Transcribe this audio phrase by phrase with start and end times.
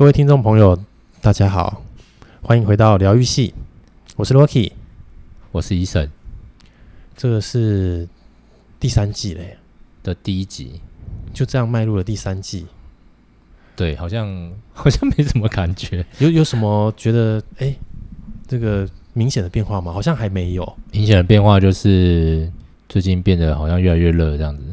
[0.00, 0.82] 各位听众朋友，
[1.20, 1.82] 大家好，
[2.40, 3.52] 欢迎回到疗愈系，
[4.16, 4.72] 我是 locky
[5.52, 6.08] 我是 Eason，
[7.14, 8.08] 这个是
[8.80, 9.58] 第三季嘞。
[10.02, 10.80] 的第一集，
[11.34, 12.66] 就这样迈入了第三季，
[13.76, 17.76] 对，好像 好像没什么感觉，有有什么觉得哎，
[18.48, 19.92] 这个明显的变化吗？
[19.92, 22.50] 好像还没有，明显的变化就是
[22.88, 24.64] 最近变得好像越来越热这样子。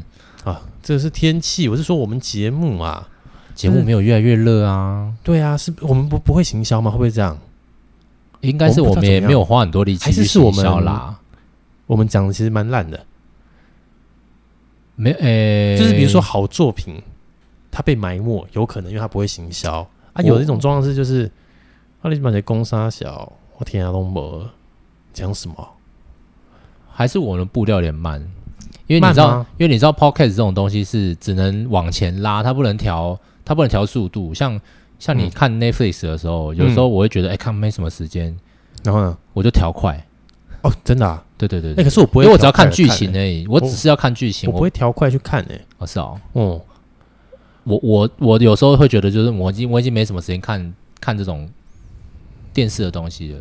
[0.46, 3.10] 啊，这个是天气，我是说我们节目啊。
[3.58, 5.12] 节目没有越来越热啊？
[5.24, 6.92] 对啊，是我们不不会行销吗？
[6.92, 7.36] 会不会这样？
[8.42, 11.18] 应该是我们也没有花很多力气去行销啦。
[11.88, 13.04] 我们讲的其实蛮烂的，
[14.96, 17.02] 没诶，就是比如说好作品，
[17.72, 20.22] 它被埋没，有可能因为它不会行销啊。
[20.22, 21.30] 有的一种状况是，就是
[22.04, 24.48] 阿里巴巴攻杀小，我天啊，都没
[25.12, 25.68] 讲什么？
[26.92, 28.22] 还是我们步调有点慢？
[28.86, 33.20] 因为你知道，因为你知道，Podcast 这种东西是只能往前拉，它不能调。
[33.48, 34.60] 它不能调速度，像
[35.00, 38.38] 像你看 Netflix 的时候，嗯、有时候我会觉得，哎、欸，看没什么时间，
[38.84, 40.06] 然后呢，我就调快。
[40.64, 41.24] 哦，真的啊？
[41.38, 45.62] 对对对，哎、欸，可是我不会，因为我只要看剧情而已，我只是要看剧情，我，我不会调快去看诶。
[45.78, 46.60] 哦，是哦，嗯，
[47.64, 51.50] 我我我有时候会觉得，就是我已经我已经没什么时间看看这种
[52.52, 53.40] 电视的东西了。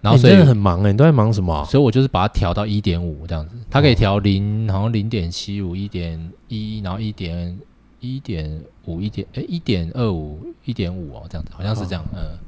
[0.00, 1.62] 然后所以、欸、真的很忙诶，你都在忙什么？
[1.66, 7.58] 所以我就是把它调到一点五这样子，它可以调零，好像零点七五、一点一，然后一点。
[8.06, 12.38] 一点五，一点哎，一点二五，一点五哦，这样子好像是这样，哦、嗯。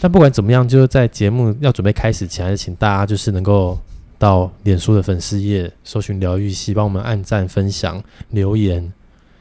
[0.00, 3.78] 但不管怎么样，就是在节目要准备开始前，还是请大家就是能够
[4.18, 8.92] 到脸书的粉丝页搜寻疗愈系，帮我们按赞、分享、留言。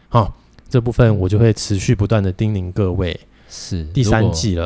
[0.09, 0.33] 好、哦，
[0.69, 3.19] 这部分我就会持续不断的叮咛各位。
[3.49, 4.65] 是第三季了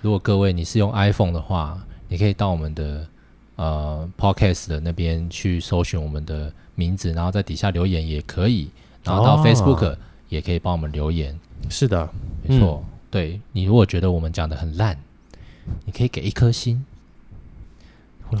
[0.00, 0.08] 如。
[0.08, 3.06] 如果各位你是用 iPhone 的话，你可以到我们的
[3.56, 8.68] 呃 Podcast 的那边去搜寻我们的名字，然后在底下留言也可以。
[9.02, 9.96] 然后到 Facebook
[10.34, 12.10] 也可以帮我们留言，哦、是的，
[12.42, 12.84] 没错。
[12.84, 14.98] 嗯、对，你如果觉得我们讲的很烂，
[15.84, 16.84] 你可以给一颗星，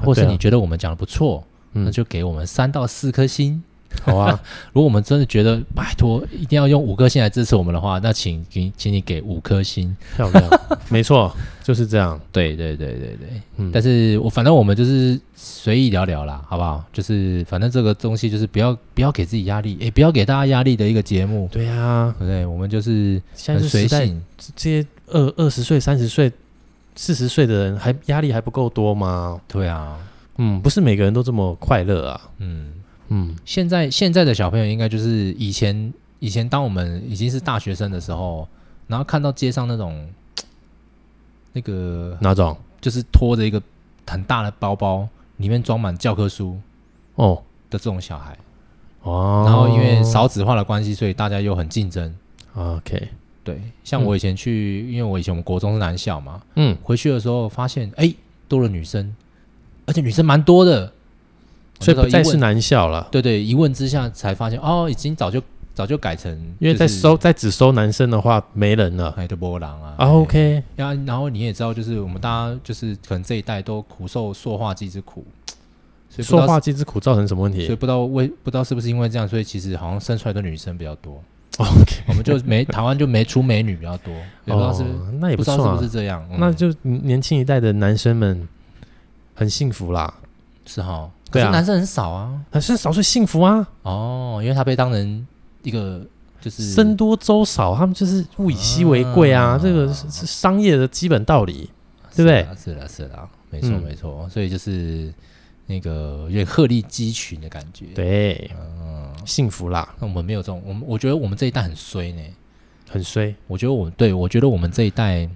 [0.02, 3.62] 或是你觉得我们讲的不错，啊啊、那就给我们三到四颗星。
[4.02, 4.38] 好啊，
[4.72, 10.44] 如果我们真的觉得拜托一定要用五颗星来支持我们的话，那请给请你给五颗星，漂亮，
[10.88, 11.34] 没错，
[11.64, 12.20] 就是这样。
[12.30, 16.84] 对对对对对，嗯，但是我反正我们就是随意聊聊啦，好不好？
[16.92, 21.48] 就是反正这个东西就是不要不要给自己压力，哎，不要给大家压力的一个节目。
[21.50, 22.46] 对啊，对对？
[22.46, 24.22] 我们就是很随性。
[24.54, 26.30] 这些二二十岁、三十岁、
[26.94, 29.40] 四十岁的人还压力还不够多吗？
[29.48, 29.96] 对啊，
[30.36, 32.72] 嗯，不是每个人都这么快乐啊，嗯。
[33.08, 38.48] 嗯，现在现在的小朋友应该就是以前以前当我们已经是大学生的时候，
[38.86, 40.08] 然后看到街上那种
[41.52, 43.62] 那个哪种，就是拖着一个
[44.06, 45.06] 很大的包包，
[45.36, 46.58] 里面装满教科书
[47.16, 47.42] 哦。
[47.70, 48.36] 的这种小孩。
[49.02, 52.14] 哦，然后因为少子化的关系，所以大家又很竞争。
[52.54, 53.08] OK，
[53.42, 58.14] 对，像我以前去，嗯、因为我以前我们国中是男校嘛，嗯，回去的时候发现哎
[58.48, 59.14] 多了女生，
[59.84, 60.90] 而且女生蛮多的。
[61.80, 63.06] 所以不再是男校了。
[63.10, 65.42] 对对，一问之下才发现，哦，已经早就
[65.74, 69.94] 早就改成，因为在收在只收男生的话，没人了，还得波浪啊。
[69.98, 75.24] 啊，OK，然然后你也知道，就是我们大家就是可能这一代都苦受塑化剂之苦，
[76.08, 77.66] 所以塑化剂之苦造成什么问题？
[77.66, 81.20] 所以不知道为不知道是不是因为这样，所以其实好像生出来的女生比较多。
[81.58, 84.12] OK，我们就没台湾就没出美女比较多，
[84.44, 84.84] 也不知道是
[85.20, 88.48] 那也不知道是不是这样，那就年轻一代的男生们
[89.34, 90.14] 很幸福啦，
[90.66, 91.10] 是哈。
[91.40, 93.66] 可是男生很少啊，男生少是幸福啊。
[93.82, 95.26] 哦，因为他被当成
[95.62, 96.00] 一个
[96.40, 101.70] 就是僧多粥少，他们就是物以稀为贵啊，这个是商业的基本道理，
[102.14, 102.46] 对不对？
[102.56, 104.28] 是的，是的，没错，没错。
[104.28, 105.12] 所以就是
[105.66, 109.94] 那个有点鹤立鸡群的感觉，对，嗯，幸福啦。
[109.98, 112.22] 那我们没有这种，我们我觉得我们这一代很衰呢，
[112.90, 113.34] 很衰。
[113.46, 115.28] 我觉得我对我觉得我们这一代。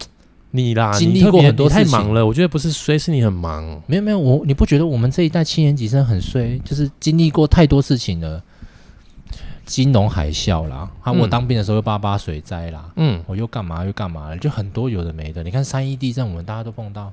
[0.50, 2.24] 你啦，经历过很多，太忙了。
[2.24, 3.82] 我觉得不是衰，是你很忙。
[3.86, 6.58] 没有没有，我你不觉得我们这一代七年级生很衰？
[6.64, 8.42] 就是经历过太多事情了，
[9.66, 15.42] 金融海啸啦，啊，我当兵的时候又八八水灾啦，嗯，我又干嘛又干嘛了，就很多有的没的。
[15.42, 17.12] 你看三一地震，我们大家都碰到。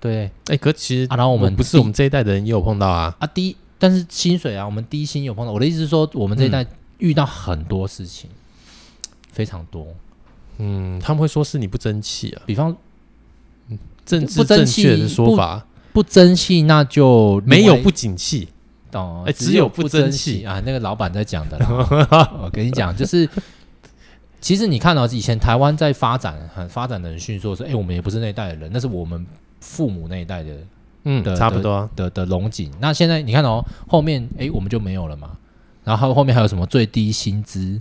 [0.00, 5.52] 对，哎，可其实啊，然后我们不是我们这一代的人也有碰到啊啊，低，但是薪水啊，我们低薪有碰到。
[5.52, 6.66] 我的意思是说，我们这一代
[6.98, 8.28] 遇到很多事情，
[9.30, 9.86] 非常多。
[10.64, 12.76] 嗯，他们会说是你不争气啊，比方，
[14.06, 18.48] 政治正确的说法，不争气，那就没有不景气，
[18.92, 20.62] 哦，哎，只有不争气啊。
[20.64, 21.58] 那个老板在讲的，
[22.40, 23.28] 我跟你讲，就是
[24.40, 29.26] 其实你看到以前台湾在发展，很发展的很迅速，说，哎，我们也不是那一代的人，那是我们
[29.58, 30.56] 父母那一代的，
[31.02, 32.70] 嗯，差不多的的龙井。
[32.78, 35.30] 那现在你看哦，后面哎，我们就没有了嘛。
[35.82, 37.80] 然后后面还有什么最低薪资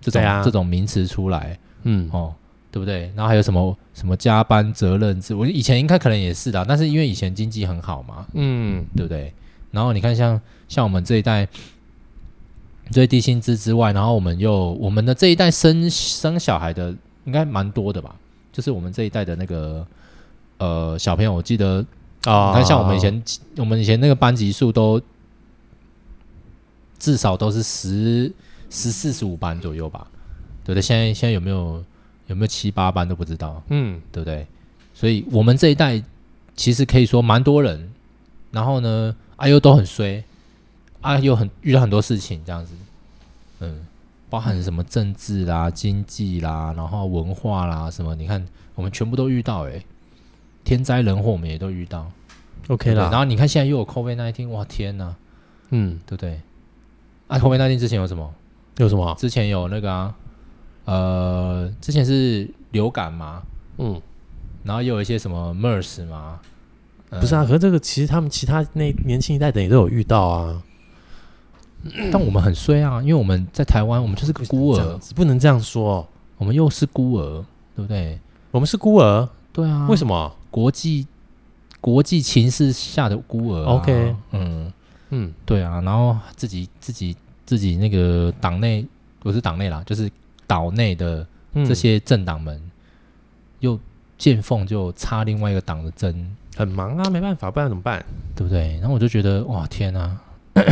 [0.00, 1.56] 这种这种名词出来。
[1.88, 2.34] 嗯哦，
[2.70, 3.12] 对不对？
[3.14, 9.32] 然后还有什么什么加班责任制，我以前应该可能也是的，但是因为以前经济很好嘛，嗯，对不对？
[9.70, 11.46] 然后你看像像我们这一代
[12.90, 16.94] 最低薪资之外，然后我们又我们的这一代生生小孩的
[17.24, 18.14] 应该蛮多的吧？
[18.52, 19.86] 就是我们这一代的那个
[20.58, 21.84] 呃小朋友，我记得
[22.24, 23.22] 啊，你看像我们以前
[23.58, 25.00] 我们以前那个班级数都
[26.98, 28.32] 至少都是十
[28.70, 30.06] 十四十五班左右吧？
[30.66, 30.82] 对不对？
[30.82, 31.82] 现在现在有没有
[32.26, 34.44] 有没有七八班都不知道，嗯，对不对？
[34.92, 36.02] 所以我们这一代
[36.56, 37.90] 其实可以说蛮多人，
[38.50, 40.24] 然后呢，啊又都很衰，
[41.00, 42.74] 啊又很遇到很多事情这样子，
[43.60, 43.86] 嗯。
[44.28, 48.12] 包含什么政治啦、经济啦，然后文化啦什么？
[48.16, 49.86] 你看，我们全部都遇到哎、欸，
[50.64, 52.10] 天灾人祸我们也都遇到
[52.66, 53.08] ，OK 啦。
[53.08, 55.14] 然后你看现在又有 COVID-19，哇天呐，
[55.70, 56.40] 嗯，对不对？
[57.28, 58.34] 啊，COVID-19 之前有什么？
[58.78, 59.14] 有什么？
[59.16, 60.12] 之前有那个啊，
[60.86, 63.42] 呃，之前是流感嘛，
[63.76, 64.00] 嗯，
[64.64, 66.40] 然后又有一些什么 MERS 嘛，
[67.10, 67.44] 不是啊？
[67.44, 70.62] 可是这个其实他们其他那年轻一代的也都有遇到啊。
[72.10, 76.04] 但我们很衰啊，因为我们在台湾，我们就是个孤儿，不能这样说。
[76.36, 77.44] 我们又是孤儿，
[77.76, 78.18] 对不对？
[78.50, 79.86] 我们是孤儿，对啊。
[79.88, 80.34] 为什么？
[80.50, 81.06] 国际
[81.80, 83.74] 国际情势下的孤儿啊。
[83.74, 84.72] OK，嗯
[85.10, 85.80] 嗯，对啊。
[85.82, 88.84] 然后自己自己自己那个党内
[89.20, 90.10] 不是党内啦，就是
[90.46, 92.60] 岛内的这些政党们，
[93.60, 93.78] 又
[94.18, 98.04] 见缝就插另外一个党的针，很忙啊，没办法，不然怎么办？
[98.34, 98.78] 对不对？
[98.78, 100.20] 然后我就觉得，哇，天啊！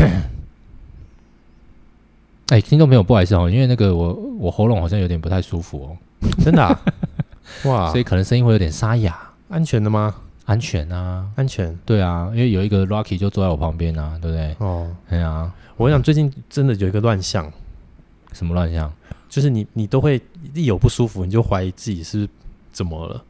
[2.48, 5.96] 哎，听众朋友，不好意思哦，因为那个我我喉咙好像有点不太舒服哦，
[6.44, 6.80] 真的啊？
[7.64, 9.18] 哇，所以可能声音会有点沙哑，
[9.48, 10.14] 安全的吗？
[10.44, 14.54] 安全啊，安全，对啊，因为有一个 Rocky 就坐在我旁边啊，对不对？
[14.58, 17.50] 哦，对啊，我想最近真的有一个乱象，
[18.34, 18.92] 什么乱象？
[19.34, 20.20] 就是你你都会
[20.54, 22.28] 一有不舒服，你就怀疑自己是
[22.70, 23.20] 怎么了？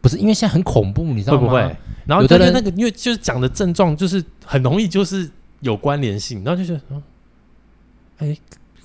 [0.00, 1.40] 不是，因为现在很恐怖，你知道吗？
[1.40, 1.76] 会不会？
[2.06, 5.28] 然后有的人那个，因为就是讲的症状就是很容易就是
[5.62, 7.02] 有关联性，然后就觉得，
[8.18, 8.38] 哎。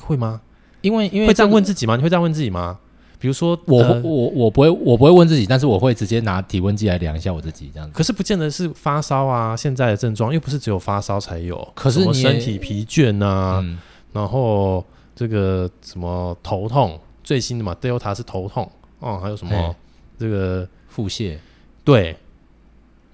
[0.06, 0.42] 会吗？
[0.82, 1.96] 因为因为会这样问自己吗？
[1.96, 2.78] 你会这样问自己吗？
[3.20, 7.94] 比如说，我、呃、我我不会，我不会问自己，但是我会直接拿体温计来量一下我自己，这样子。
[7.96, 13.80] 可是不见得是发烧啊，现在的症状又不是只有发烧才有，可是你身体疲倦啊，嗯、
[14.12, 14.84] 然后
[15.16, 18.70] 这个什么头痛，最新的嘛，Delta 是头痛
[19.00, 19.76] 哦，还有什么
[20.18, 21.38] 这个腹泻，
[21.84, 22.18] 对，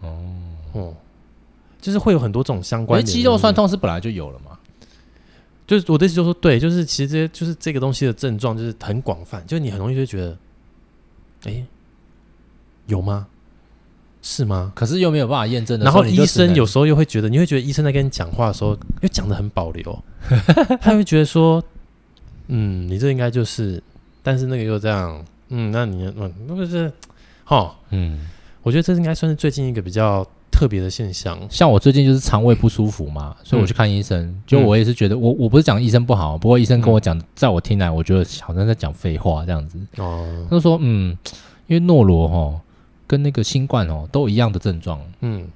[0.02, 0.18] 哦
[0.74, 0.94] 哦，
[1.82, 4.58] 就是会有很多这种相关的肌肉酸痛是本来就有了嘛。
[5.68, 10.38] 就是我的意思，就是说，对，就是其实这些就是这个东西的症状，就是很广泛，就是你很容易就觉得，
[11.46, 11.64] 哎，
[12.88, 13.28] 有吗？
[14.24, 14.74] 是吗？
[14.76, 15.86] 可是又没有办法验证的。
[15.86, 20.04] 然后医生有时候又会觉得，你会觉得医生在跟你讲话的时候，又讲的很保留，
[20.82, 21.64] 他会觉得说，
[22.50, 23.82] 嗯，你这应该就是，
[24.22, 26.92] 但是那个又这样，嗯，那你嗯，那不是，
[27.46, 28.28] 哈，嗯，
[28.62, 30.28] 我觉得这应该算是最近一个比较。
[30.52, 34.20] 特别的现象，像我最近就是肠胃不舒服嘛，所以我去看医生。
[34.20, 39.80] 嗯、就我也是觉得，我我不是讲医生不好，不过医生跟我讲，嗯、在我听来，我觉得好像在讲废话这样子。
[39.96, 41.18] 哦，他就说，嗯，
[41.68, 42.62] 因为诺罗哈
[43.08, 45.48] 跟那个新冠哦都一样的症状，嗯，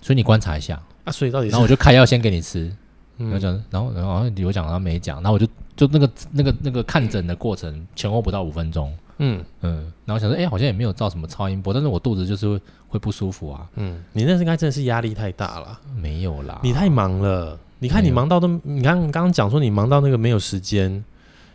[0.00, 1.12] 所以你观察一下啊。
[1.12, 2.74] 所以到底，然后我就开药先给你吃，
[3.18, 5.46] 嗯、然后讲，然后然后有讲然后没讲，然后我就
[5.76, 8.92] 就那个那个那个看诊的过程前后不到五分钟。
[9.18, 13.68] 嗯嗯，然后想说，哎、欸，好像也没有照什么超音波，但是我肚子就是会会不舒服啊。
[13.76, 15.78] 嗯，你那应该真的是压力太大了。
[15.96, 17.58] 没有啦，你太忙了。
[17.78, 21.04] 你看你忙到都，你看刚刚讲说你忙到那个没有时间，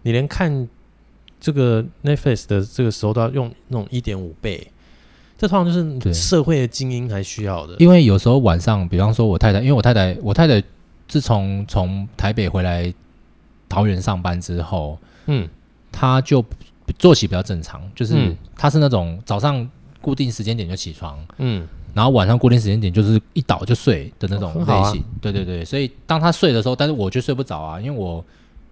[0.04, 0.68] 你连看
[1.40, 4.72] 这个 Netflix 的这个时候都要用那种一点五倍，
[5.38, 7.76] 这通常就是社会的精英才需要的。
[7.80, 10.62] 因为有时候晚上，比方说我太太，因为我太太，我太太
[11.08, 12.94] 自从从台北回来
[13.70, 15.48] 桃园上班之后，嗯，
[15.92, 16.44] 他就。
[16.98, 19.70] 作息比较正常，就是他是那种早上
[20.00, 25.04] 固定时间点就起床，嗯，然后晚上固定时间点就是一倒就睡的那种类型。
[25.20, 28.24] 对对对，所以当他睡的时候，但是我就睡不着啊，因为我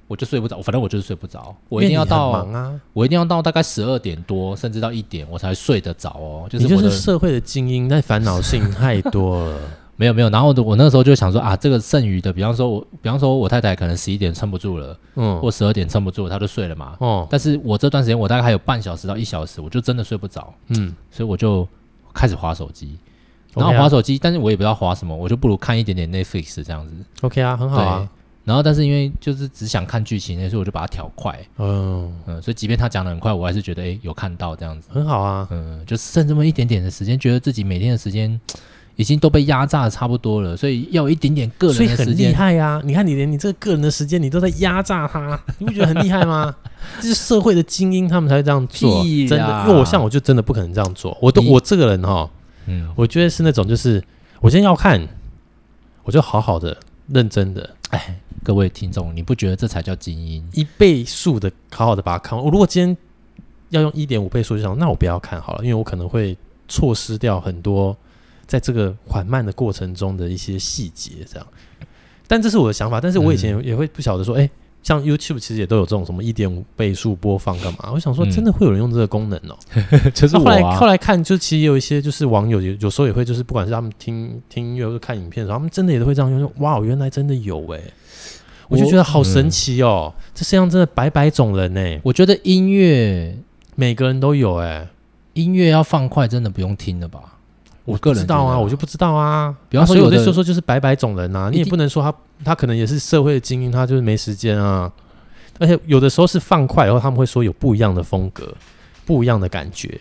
[0.08, 6.48] 我就睡不着，反正我就是睡不着，我一定要到忙啊，我一定要到大概十二点多，甚至到一点我才睡得着哦。
[6.50, 9.60] 就是你就是社会的精英，那烦恼事情太多了。
[9.98, 21.66] 没有没有，然后我那时候就想说啊，这个剩余的，比方说我，比方说我太太可能十一点撑不住了，嗯，或十二点撑不住，她就睡了嘛，哦，但是我这段时间我大概还有半小时到一小时，我就真的睡不着，嗯，所以我就
[22.14, 22.98] 开始划手机，
[23.54, 28.10] 然后划手机，但是我也不知道划什么，我就不如看一点点 Netflix 这样子，OK 啊，很好啊，
[28.44, 38.38] 然后但是因为就是只想看剧情，所以我就把它调快，嗯嗯，所以即便他讲的很快，我还是觉得哎有看到这样子，很好啊，嗯，就剩这么一点点的时间，觉得自己每天的时间。
[38.96, 41.98] 已经都被压榨的差不多了，所以要有一点点个人的时间。
[41.98, 42.82] 所以很厉害呀、啊！
[42.84, 46.56] 你看，你连你这个个人的时间，你都在压榨他， 你不觉得很厉害吗？
[47.02, 49.04] 这是社会的精英，他们才会这样做。
[49.04, 51.18] 真的，因为我像我就真的不可能这样做。
[51.22, 52.30] 我都我这个人哈，
[52.68, 54.02] 嗯，我觉得是那种，就是
[54.40, 55.06] 我今天要看，
[56.04, 57.70] 我就好好的、认真的。
[57.90, 60.48] 哎，各位听众，你不觉得这才叫精英？
[60.54, 62.46] 一倍速的好好的把它看完。
[62.46, 62.98] 我如果今天
[63.70, 66.38] 要用一点五倍速就想，那我不要看好了，因为我可能会
[66.68, 67.96] 错失掉很多
[68.48, 71.12] 在这个缓慢的过程中的一些细节。
[71.32, 71.48] 这样，
[72.28, 73.00] 但这是我的想法。
[73.02, 74.50] 但是我以前也会不晓得说，哎、嗯，
[74.84, 77.92] 像 YouTube 其实也都有这种什么一点五倍速播放干嘛？
[77.94, 80.10] 我想说，真的会有人用这个功能哦、喔。
[80.14, 86.40] 就是、嗯、后来后来看，就其实也有一些就是网友有有时候也会就是不管是他们听听音乐或者看影片的时候，他们真的也都会这样用。
[86.40, 87.94] 说哇，原来真的有哎、欸。
[88.68, 92.00] 我就觉得好神奇哦，嗯、这世界上真的百百种人呢。
[92.04, 93.38] 我觉得音乐
[93.76, 94.88] 每个人都有哎，
[95.34, 97.35] 音乐要放快真的不用听了吧？
[97.86, 99.56] 我个人知道啊，我就不知道啊。
[99.70, 102.14] 比方说，有的时候说就是白白种人呐，你也不能说他
[102.44, 104.92] 他可能也是社会的精英，他就是没时间啊。
[105.60, 108.54] 而且有的时候是放快，然后他们会说有不一样的风格，
[109.06, 110.00] 不一样的感觉。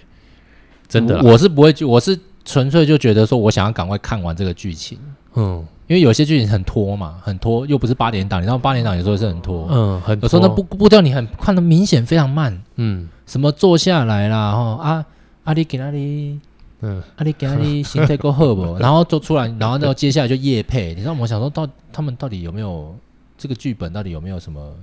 [0.89, 4.99] 真的，我是不会，我是纯粹就觉得说我想要赶快看完这个剧情，
[5.35, 5.65] 嗯。
[5.87, 15.05] 因为有些剧情很拖嘛，很拖，又不是八点档，你知道八点档有时候是很拖，嗯，很拖，有时候那步步调你很看的明显非常慢，嗯，什么坐下来啦，哈啊，
[15.45, 16.41] 阿里给阿里，
[16.87, 18.77] 嗯，阿里给阿里心态够好不？
[18.79, 22.95] 然后做出来，然后那接下来就夜配，你知道我想说到他们到底有没有
[23.39, 24.75] 这个剧本到底有没有什么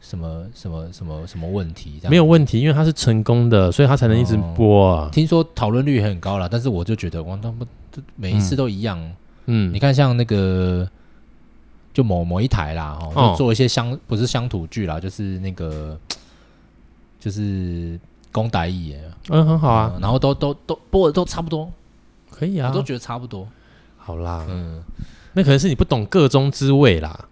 [0.00, 2.00] 什么什么什么什么问题？
[2.10, 5.08] 没有问题，因为它是成功的，所以他才能一直播啊。
[5.12, 7.66] 听说讨论率很高了，但是我就觉得哇，他们
[8.16, 8.98] 每一次都一样。
[9.46, 10.88] 嗯，你看像那个，
[11.92, 15.98] 就某某一台啦，哦，就做一些乡不是乡土剧啦，就是那个，
[17.20, 18.00] 就是
[18.34, 18.96] 公台语，
[19.30, 21.72] 嗯，很好啊，然后都都都播的都差不多，
[22.28, 23.46] 可以啊，我都觉得差不多，
[23.96, 24.82] 好啦，嗯，
[25.34, 27.26] 那可能是你不懂个中滋味啦，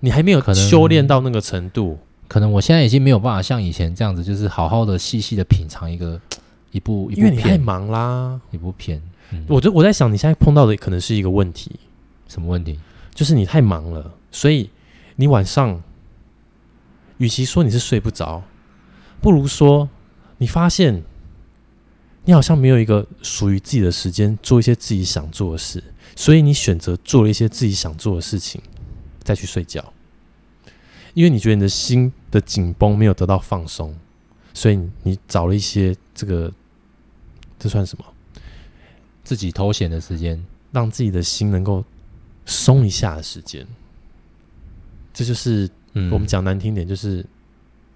[0.00, 6.20] 你还没有可能修炼到那个程度，可能我现在已经没有办法像以前这样子，就是好好的细细的品尝一个
[6.72, 9.00] 一部，因为你太忙啦，一部片。
[9.32, 11.70] 嗯、我就我在想，你现在碰到的可能是一个问题，
[12.28, 12.78] 什么问题？
[13.14, 14.68] 就是你太忙了，所以
[15.16, 15.80] 你晚上，
[17.18, 18.42] 与其说你是睡不着，
[19.20, 19.88] 不如说
[20.38, 21.02] 你发现
[22.24, 25.82] 你好像没有一个属于自己的时间做一些自己想做的事，
[26.14, 28.60] 所以你选择做了一些自己想做的事情，
[29.22, 29.92] 再去睡觉，
[31.14, 33.94] 因为你觉得你的心的紧绷没有得到放松，
[34.54, 36.52] 所以你找了一些这个，
[37.58, 38.04] 这算什么？
[39.24, 41.84] 自己偷闲的时间，让自己的心能够
[42.44, 43.66] 松一下的时间，
[45.12, 45.68] 这就是
[46.10, 47.24] 我们讲难听点，就是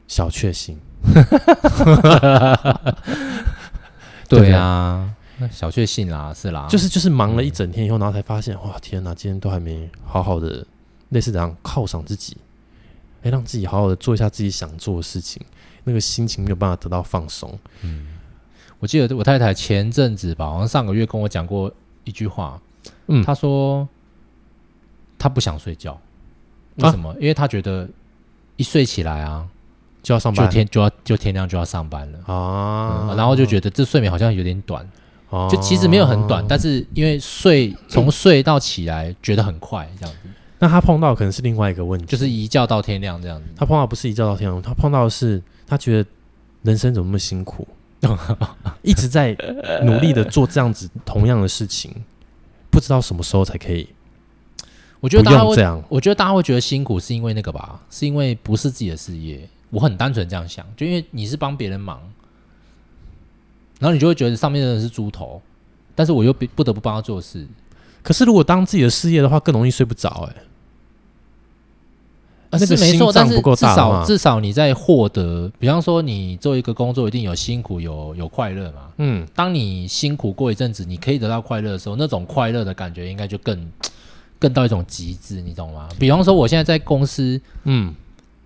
[0.08, 0.78] 小确幸。
[4.28, 5.14] 对啊，
[5.50, 10.66] 小确幸啦，是啦，就是就是忙了一整天以后，然后才发现，哇，天哪，今天都还没好好的，
[11.10, 12.36] 类似这样犒赏自己，
[13.22, 15.40] 哎，让自己好好的做一下自己想做的事情，
[15.84, 18.06] 那个心情没有办法得到放松，嗯。
[18.80, 22.60] 我记得我太太前阵子吧，好像上个月跟我讲过一句话，
[23.06, 23.88] 嗯，她说
[25.18, 25.98] 她不想睡觉，
[26.76, 27.08] 为什么？
[27.10, 27.88] 啊、因为她觉得
[28.56, 29.46] 一睡起来啊
[30.04, 34.88] 就要上班，就天就要就天亮就要上班了啊、嗯，然后就觉得这睡眠好像有点短，
[35.30, 40.28] 啊、就其实没有很短，但是因为睡从睡到起来觉得很快这样子。
[40.60, 43.46] 那他碰到可能是另外一个问题，就是一觉到天亮这样子。
[43.56, 46.08] 他碰到不是一觉到天亮，他碰到的是他觉得
[46.62, 47.66] 人生怎么那么辛苦。
[48.82, 49.34] 一直在
[49.82, 51.90] 努力的做这样子同样的事情，
[52.70, 53.88] 不知道什么时候才可以。
[55.00, 57.80] 我觉得大家会这样，我觉得大家会觉得辛苦，是因为那个吧？
[57.90, 59.48] 是因为不是自己的事业。
[59.74, 62.00] 我很单纯这样想，就因为你是帮别人忙，
[63.80, 65.42] 然后你就会觉得上面的人是猪头，
[65.94, 67.46] 但是我又不得不帮他做事。
[68.02, 70.30] 可是如果当自己的事业的话，更容易睡不着。
[70.30, 70.42] 哎。
[72.56, 78.92] 是没错，但是至少至少你在获得，比方说你做一个工作，一定有辛苦有有快乐嘛。
[78.98, 83.68] 嗯，当你辛苦过一阵子，你可以得到快乐的时候，那种快乐的感觉应该就更
[84.38, 85.88] 更到一种极致，你懂吗？
[85.98, 87.92] 比方说我现在在公司，嗯，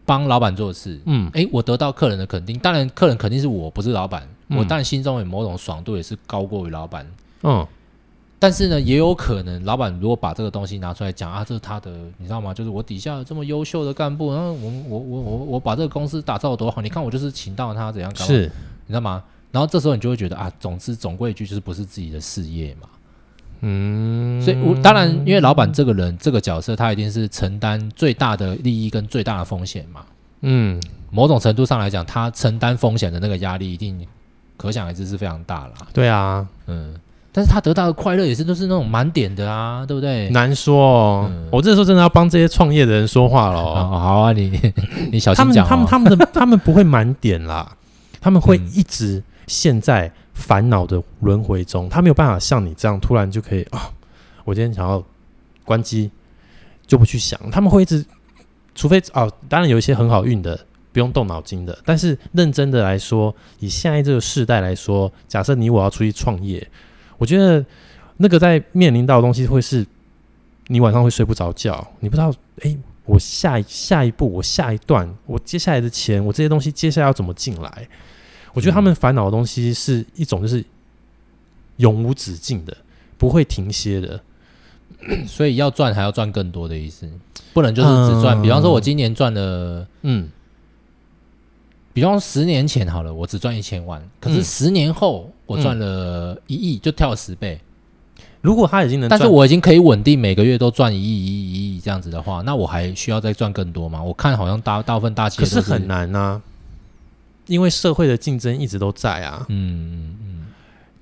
[0.08, 7.06] 帮老板做事，嗯，诶，我得到客人的肯定，当然客人肯定是我不是老板，我当然心中有某种爽度也是高过于老板，
[7.42, 7.66] 嗯。
[8.40, 12.54] 但是呢，也有可能老板如果把这个东西拿出来讲啊，这是他的，你知道吗？
[12.54, 18.50] 就是我底下有这么优秀的干部，然后我我我我我把这个公司打造得多好，你看我就是请到他怎样搞，是，
[18.86, 19.22] 你知道吗？
[19.50, 22.88] 然后这时候你就会觉得啊，总之总归一句就是不是自己的事业嘛，
[23.60, 30.02] 嗯，所以我当然因为老板这个人这个角色，他一定是承担最大的利益跟最大的风险嘛，
[30.42, 34.06] 嗯，某种程度上来讲，他承担风险的那个压力一定
[34.56, 36.94] 可想而知是非常大啦，对啊，嗯。
[37.30, 40.28] 但是他得到的快乐也是都是那种满点的啊，对不对？
[40.30, 40.76] 难说。
[40.76, 43.74] 哦，嗯、我这时候真的要帮这些创业的人说话了、哦。
[43.92, 44.50] 好啊，你
[45.12, 45.68] 你小心讲、哦。
[45.68, 47.76] 他们他们他们的他们不会满点啦，
[48.20, 53.92] 他们会一直现在烦恼的轮回中，他没有办法像你这样突然就可以啊，
[54.44, 55.04] 我今天想要
[55.64, 56.10] 关机
[56.86, 58.04] 就不去想，他们会一直，
[58.74, 60.58] 除非哦，当然有一些很好运的。
[60.90, 66.66] 不用动脑筋的，但是认真的来说，以现在这个世代来说，假设你我要出去创业，
[67.18, 67.64] 我觉得
[68.16, 69.86] 那个在面临到的东西会是，
[70.68, 77.88] 你晚上会睡不着觉，你不知道，哎，我下一下一步，我下一段，我接下来的钱，我这些东西接下来要怎么进来？
[78.52, 80.64] 我觉得他们烦恼的东西是一种就是
[81.76, 82.76] 永无止境的，
[83.16, 84.20] 不会停歇的，
[85.26, 87.08] 所以要赚还要赚更多的意思，
[87.52, 88.38] 不能就是只赚。
[88.38, 90.28] 嗯、比方说，我今年赚了，嗯。
[91.94, 97.58] 比方说十年前好了，我只赚一千万，可是十年后我赚了一亿，就跳了十倍。
[98.40, 104.00] 如果他已经能，但是我已经可以稳定每个月都赚一亿、一亿、一亿这样子的话，那我还需要再赚更多吗？
[104.00, 106.40] 我看好像大大部分大企业，可是很难啊，
[107.48, 109.44] 因为社会的竞争一直都在啊。
[109.48, 110.46] 嗯嗯嗯，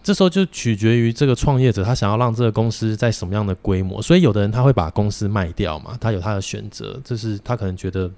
[0.03, 8.11] 这时候就取决于这个创业者他想要让这个公司在什么样的规模，所以有的人他会把公司卖掉嘛，他有他的选择，这是他可能觉得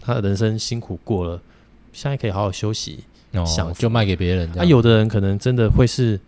[0.00, 1.40] 他的人生辛苦过了。
[1.92, 4.50] 现在可以好好休息，哦、想就卖给别人。
[4.54, 6.20] 那、啊、有的人可能真的会是，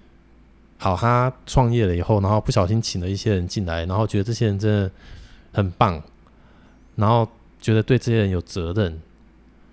[0.78, 4.90] 好，他创业了以后，然后不小心请了一些人进来，然后觉得这些人真的
[5.52, 6.02] 很棒，
[6.96, 7.28] 然后
[7.60, 8.98] 觉得对这些人有责任，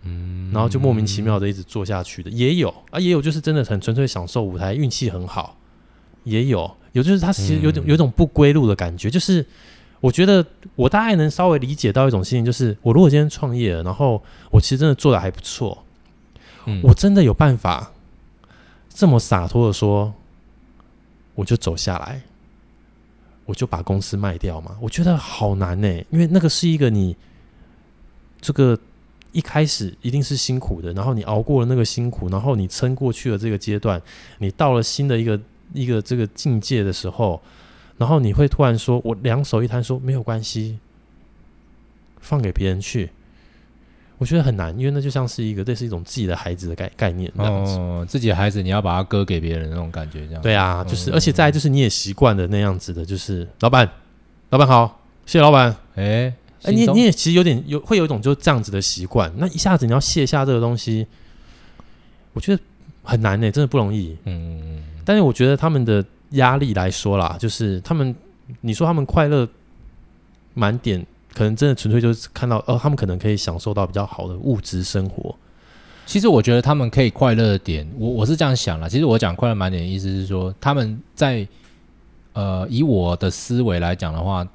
[0.05, 5.57] 嗯，然后就莫名其妙的一直做下去的也有啊，也有就是真的很纯粹享受舞台，运气很好，
[6.23, 9.45] 也有，有就是他其实有种有种不归路的感觉，就是。
[10.01, 10.45] 我觉得
[10.75, 14.21] 我大概能稍微理解到一种心情，就是我如果今天创业了，然后
[14.51, 15.83] 我其实真的做的还不错，
[16.65, 17.91] 嗯，我真的有办法
[18.87, 20.13] 这么洒脱的说，
[21.33, 22.21] 我就走下来，
[23.45, 24.77] 我就把公司卖掉嘛？
[24.79, 27.15] 我觉得好难呢，因为那个是一个你
[28.39, 28.77] 这个
[29.35, 34.01] 一开始一定是辛苦的，然后你熬过了那个辛苦，然后你撑过去了这个阶段，
[34.39, 35.39] 你到了新的一个
[35.73, 37.41] 一个这个境界的时候。
[37.97, 40.77] 然后你会突然说：“我两手一摊，说没有关系，
[42.19, 43.09] 放给别人去。”
[44.19, 47.31] 我觉得很难，因为那就像是一个，这是一种自己的孩子的概概念。
[47.37, 50.41] 哦，自己的孩子，你要把它割给别人那种感觉，这样。
[50.41, 53.89] 对啊，就是，而且再来就是你也习惯了那样子的，就是老板，
[54.49, 55.73] 老板好，谢谢老板。
[55.95, 56.33] 哎
[56.65, 61.07] 哎，你你也其实有点有会有一种就是这样子的习惯，那一下子你要卸下这个东西，
[62.33, 62.61] 我觉得
[63.03, 64.17] 很难呢，真的不容易。
[64.25, 64.83] 嗯嗯。
[65.05, 66.03] 但是我觉得他们的。
[66.31, 68.13] 压力来说啦，就是他们，
[68.59, 69.47] 你说他们快乐
[70.53, 75.33] 满点，可能真的纯粹就是看到，哦，他们可能可以享受到比较好的物质生活。
[76.05, 78.89] 其实我觉得他们可以快乐的点，我我是这样想啦。
[78.89, 81.47] 其实我讲快乐满点的意思是说，他们在
[82.33, 84.45] 呃，以我的思维来讲的话，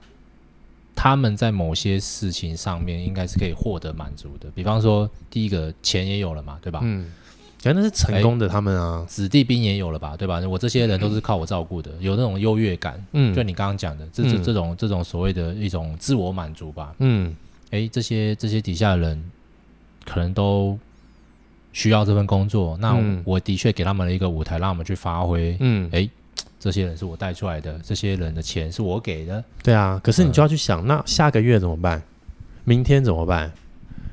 [1.03, 4.51] 他们在某些事情上面应该是可以获得满足的。
[4.55, 6.81] 比方说，第一个钱也有了嘛，对吧？
[6.83, 7.11] 嗯。
[7.65, 10.41] 原来那是成功的他们啊，子弟兵也有了吧，对吧？
[10.47, 13.03] 我这些人都是靠我照顾的，有那种优越感。
[13.13, 16.95] 嗯，就你刚刚讲的，这这这种这种所谓的一种自我满足吧。
[16.99, 17.35] 嗯，
[17.71, 19.31] 哎，这些这些底下的人
[20.05, 20.79] 可能都
[21.73, 25.57] 需要这份工作，那我的确给他们了一个舞台，让我们去发挥。
[25.61, 26.07] 嗯，哎，
[26.61, 29.43] 这些人是我带出来的，这些人的钱是我给的。
[29.63, 32.01] 对啊，可是你就要去想，那下个月怎么办？
[32.65, 33.51] 明天怎么办？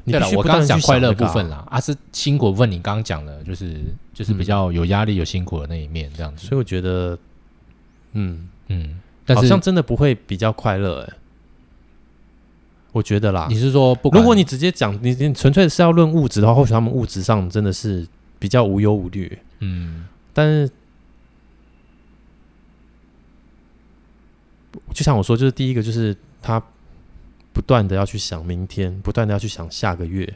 [0.05, 2.71] 对了，我刚刚讲快乐部分啦，啊，是辛苦部分。
[2.71, 3.75] 你刚刚讲的，就是
[4.13, 6.47] 就是比较有压力、有辛苦的那一面，这样子。
[6.47, 7.19] 所以我觉得，
[8.13, 11.13] 嗯嗯，但是好像真的不会比较快乐哎。
[12.93, 18.07] 我觉得啦，你是说不，如果你直接讲，你你纯粹是要论物质的话，或许他们物质上真的是
[18.39, 19.37] 比较无忧无虑。
[19.59, 20.71] 嗯，但是
[24.97, 26.57] 就像我说，就是第一个，就是他。
[27.53, 30.31] 不断的要去想明天，不断的要去想下个月。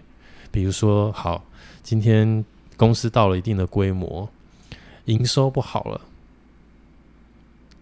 [0.51, 1.45] 比如说，好，
[1.83, 2.43] 今天
[2.75, 4.27] 公司到了一定的规模，
[5.05, 6.01] 营收不好了，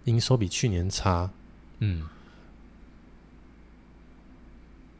[0.03, 1.31] 营收比去年差。
[1.77, 2.05] 嗯，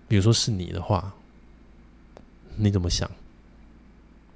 [0.08, 1.14] 比如说是你的话，
[2.56, 3.12] 你怎么想？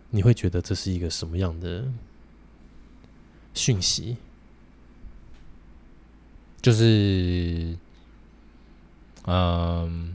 [0.09, 1.85] 你会觉得这是一个什么样的
[3.53, 4.17] 讯息？
[6.63, 7.77] 就是。
[9.25, 10.13] 嗯，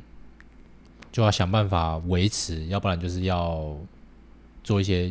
[1.11, 3.74] 就要想办法维持，要不然就是要
[4.62, 5.11] 做一些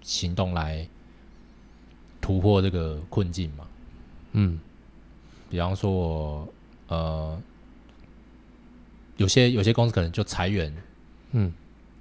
[0.00, 0.88] 行动来
[2.22, 3.66] 突破这个困境嘛。
[4.32, 4.58] 嗯，
[5.50, 6.48] 比方说我
[6.88, 7.38] 呃，
[9.18, 10.74] 有些有些公司可能就裁员，
[11.32, 11.52] 嗯，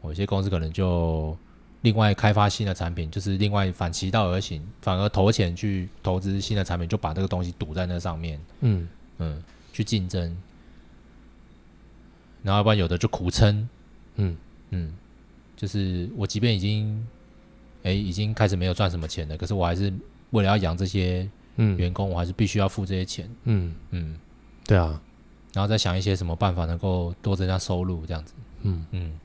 [0.05, 1.37] 有些公司可能就
[1.83, 8.87] 另外开发新的产品，就是另外反其道而行，反而投钱去投资新的产品，就把这个东西堵在那上面，嗯。
[9.19, 10.35] 嗯，去竞争。
[12.41, 13.69] 然后要不然有的就苦撑，
[14.15, 14.35] 嗯。
[14.71, 14.91] 嗯，
[15.55, 17.07] 就是我即便已经，
[17.83, 19.93] 哎，已经开始没有赚什么钱了，可是我还是
[20.31, 23.75] 为了要养这些员工，嗯、我还是必须要付这些钱，嗯。
[23.91, 24.17] 嗯，
[24.65, 24.99] 对啊，
[25.53, 28.85] 然后再想一些什么办法能够多增加收入，这样子，嗯。
[28.91, 29.19] 嗯，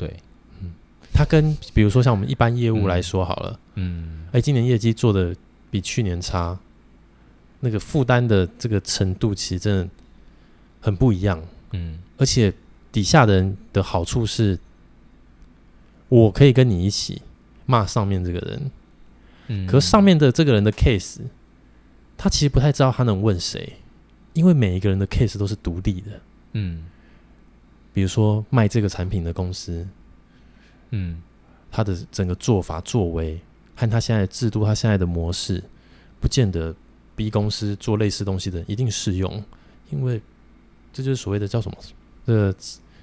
[0.00, 0.16] 对，
[0.62, 0.72] 嗯，
[1.12, 5.36] 他跟比如说像我们一般业务来说好了，嗯，哎，今年业绩做的
[5.70, 6.58] 比去年差，
[7.60, 9.88] 那个负担的这个程度其实真的。
[10.82, 11.38] 很不一样，
[11.72, 12.50] 嗯，而且
[12.90, 14.58] 底下的人的好处是，
[16.08, 17.20] 我可以跟你一起
[17.66, 18.70] 骂上面这个人，
[19.48, 21.18] 嗯，可是上面的这个人的 case，
[22.16, 23.74] 他其实不太知道他能问谁，
[24.32, 26.20] 因为每一个人的 case 都是独立的，
[26.52, 26.84] 嗯，
[27.92, 29.86] 比如说卖这个产品的公司，
[30.90, 31.20] 嗯，
[31.70, 33.40] 他的整个做法作为
[33.74, 35.62] 和他现在的制度，他现在的模式，
[36.20, 36.74] 不见得
[37.14, 39.42] B 公司做类似东西的一定适用，
[39.90, 40.20] 因为。
[40.92, 41.78] 这就是所谓的叫什么？
[42.26, 42.52] 这个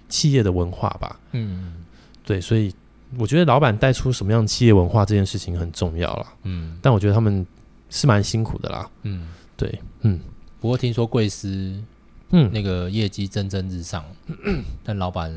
[0.09, 1.17] 企业的文化吧。
[1.31, 1.85] 嗯，
[2.25, 2.69] 对，所以
[3.17, 6.33] 我觉得老板带出什么样的企业文化这件事情很重要啦。
[6.43, 7.47] 嗯，但我觉得他们
[7.89, 8.91] 是蛮辛苦的啦。
[9.03, 10.19] 嗯，对，嗯。
[10.59, 11.81] 不过听说贵司，
[12.31, 15.31] 嗯，那个业绩蒸蒸日上，嗯、 但老板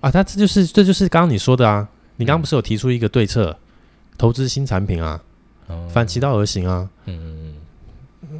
[0.00, 1.88] 啊，他这就是这就是刚刚你说的啊。
[2.16, 3.56] 你刚刚不是有提出一个对策，嗯、
[4.18, 5.20] 投资新产品啊，
[5.68, 6.88] 嗯、反其道而行啊。
[7.06, 7.54] 嗯，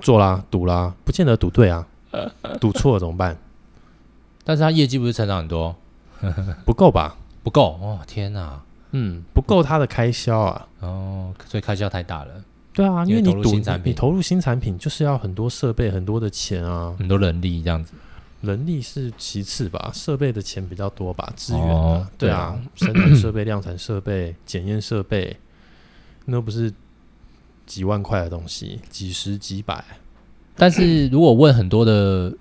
[0.03, 1.87] 做啦，赌啦，不见得赌对啊。
[2.61, 3.37] 赌错了怎么办？
[4.45, 5.77] 但是他业绩不是成长很多，
[6.67, 7.17] 不够吧？
[7.43, 8.01] 不够哦！
[8.07, 10.67] 天哪，嗯，不够他的开销啊！
[10.81, 12.33] 哦，所以开销太大了。
[12.73, 17.93] 对啊，因为你赌新产品，你投入新产品就是要很多设备、很多的钱啊，很多人力这样子。
[18.43, 25.37] 人力是其次吧，设备的钱比较多吧，资源啊，对啊，生产设备、量产设备、检验设备，
[26.25, 26.73] 那不是
[27.67, 29.85] 几万块的东西，几十几百。
[30.57, 32.33] 但是如果问很多的，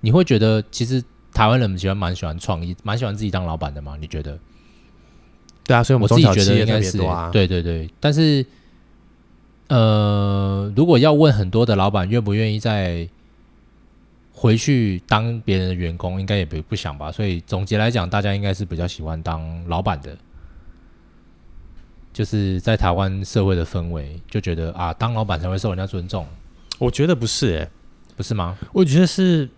[0.00, 1.00] 你会觉得其实
[1.32, 3.96] 台湾人喜欢蛮喜欢创意，蛮喜欢自己当老板的吗？
[4.00, 4.36] 你觉得？
[5.62, 6.98] 对啊，所以我们自己觉得应该是
[7.30, 7.88] 对对对。
[8.00, 8.44] 但是，
[9.68, 13.08] 呃，如果要问很多的老板愿不愿意再
[14.32, 17.10] 回去当别人的员工，应该也不不想吧。
[17.10, 20.16] 所以总结来讲，大家应该是比较喜欢当老板的，
[22.12, 26.26] 就是在台湾社会的氛围，就觉得啊，当老板才会受人家尊重。
[26.78, 27.70] 我觉得不是诶、欸，
[28.16, 28.56] 不是吗？
[28.72, 29.48] 我觉得是，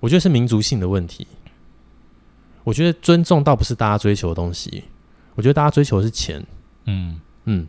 [0.00, 1.26] 我觉得是民族性的问题。
[2.64, 4.84] 我觉得尊重倒不是大家追求的东西，
[5.34, 6.42] 我觉得大家追求的是钱。
[6.86, 7.68] 嗯嗯，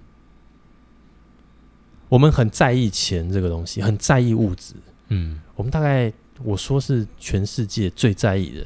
[2.16, 4.74] 我们很在意钱这个东西，很在意物质。
[5.10, 8.66] 嗯，我们大概我说是全世界最在意的，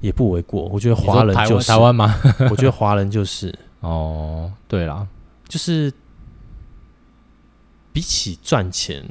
[0.00, 0.62] 也不为过。
[0.68, 2.18] 我觉得华人就是台湾吗？
[2.50, 5.06] 我觉得华人就是哦，对啦，
[5.46, 5.92] 就是。
[7.94, 9.04] 比起赚钱，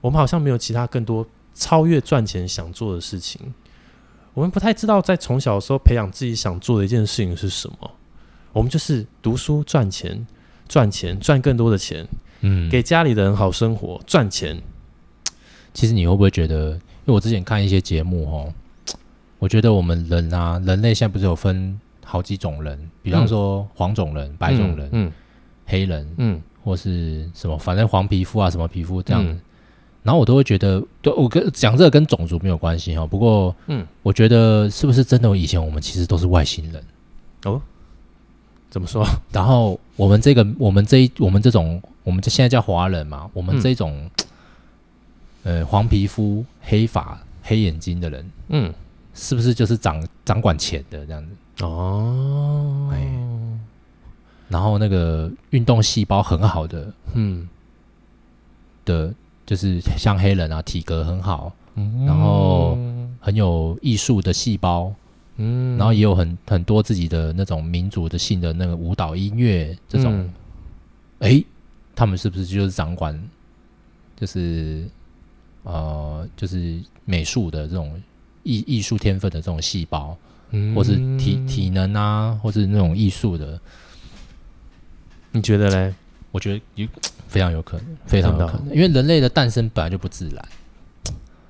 [0.00, 3.52] 我们好像没有其他更多超越赚钱想做的事情。
[4.34, 7.90] 我们不太知道在从小的时候培养自己想做的一件事情是什么。
[8.52, 10.24] 我们就是读书赚钱，
[10.68, 12.06] 赚钱赚更多的钱，
[12.42, 14.60] 嗯，给家里的人好生活，赚钱。
[15.74, 16.70] 其实你会不会觉得？
[16.72, 18.52] 因为我之前看一些节目哦，
[19.38, 25.12] 我觉得我们人啊，人类现在不是有分好几种人，比方说黄种人、白种人、嗯，
[25.66, 26.40] 黑人，嗯。
[26.64, 29.40] 或是什么，反正黄皮肤啊，什么皮肤这样，嗯、
[30.04, 33.04] 然后我都会觉得，对我跟讲这个跟种族没有关系哈。
[33.04, 35.36] 不过，嗯，我觉得是不是真的？
[35.36, 36.84] 以前我们其实都是外星人
[37.46, 37.60] 哦？
[38.72, 39.04] 怎么说？
[39.30, 44.10] 然后我们这个，我们这一，我们这种，我们这现在叫华人嘛，我们这种，
[45.42, 48.72] 嗯、呃，黄皮肤、黑发、黑眼睛的人，嗯，
[49.12, 51.64] 是不是就是掌掌管钱的这样子？
[51.64, 52.98] 哦，哎。
[54.48, 57.48] 然后那个运动细胞很好的，嗯，
[58.84, 59.12] 的，
[59.46, 62.76] 就是像黑人啊，体格很好，嗯，然后
[63.18, 64.92] 很有艺术的细胞，
[65.36, 70.30] 嗯，然后也有很很多自己的那种民族的性的那个舞蹈音乐这种，
[71.20, 71.44] 哎、嗯，
[71.94, 73.18] 他们是不是就是掌管，
[74.14, 74.86] 就是
[75.62, 78.00] 呃，就是美术的这种
[78.42, 80.16] 艺艺术天分的这种细胞，
[80.50, 83.58] 嗯，或是体体能啊，或是那种艺术的。
[85.32, 85.94] 你觉得嘞？
[86.30, 86.86] 我觉得有
[87.26, 90.48] 非常有可能，非常有可能，因为人类的诞生本来就不自然。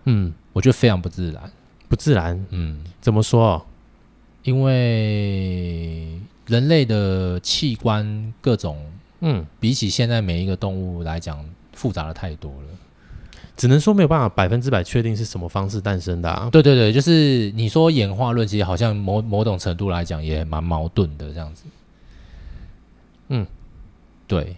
[0.05, 1.51] 嗯，我觉得非常不自然，
[1.89, 2.47] 不自然。
[2.51, 3.65] 嗯，怎么说？
[4.43, 8.77] 因为人类的器官各种，
[9.21, 12.69] 嗯，比起现在每一个动物来讲，复杂的太多了。
[13.55, 16.49] 只能说没有办法百分之百确定是什么方式诞生的啊。
[16.51, 21.65] 对对对，就是你说演化论，其实好像某某种程度来讲也蛮矛盾的这样子。
[23.29, 23.47] 嗯，
[24.27, 24.57] 对，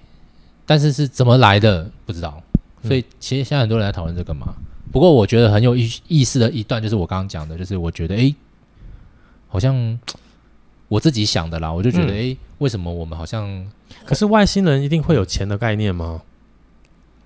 [0.64, 2.40] 但是是怎么来的不知道，
[2.83, 4.55] 所以其实现在很多人在讨论这个嘛。
[4.92, 8.33] 不过我觉得很有意意思的一段，就是我刚刚讲的，就是我觉得哎，
[9.55, 9.97] 好像
[10.88, 13.64] 我自己想的啦，我就觉得哎，为什么我们好像？
[14.05, 16.23] 可是外星人一定会有钱的概念吗？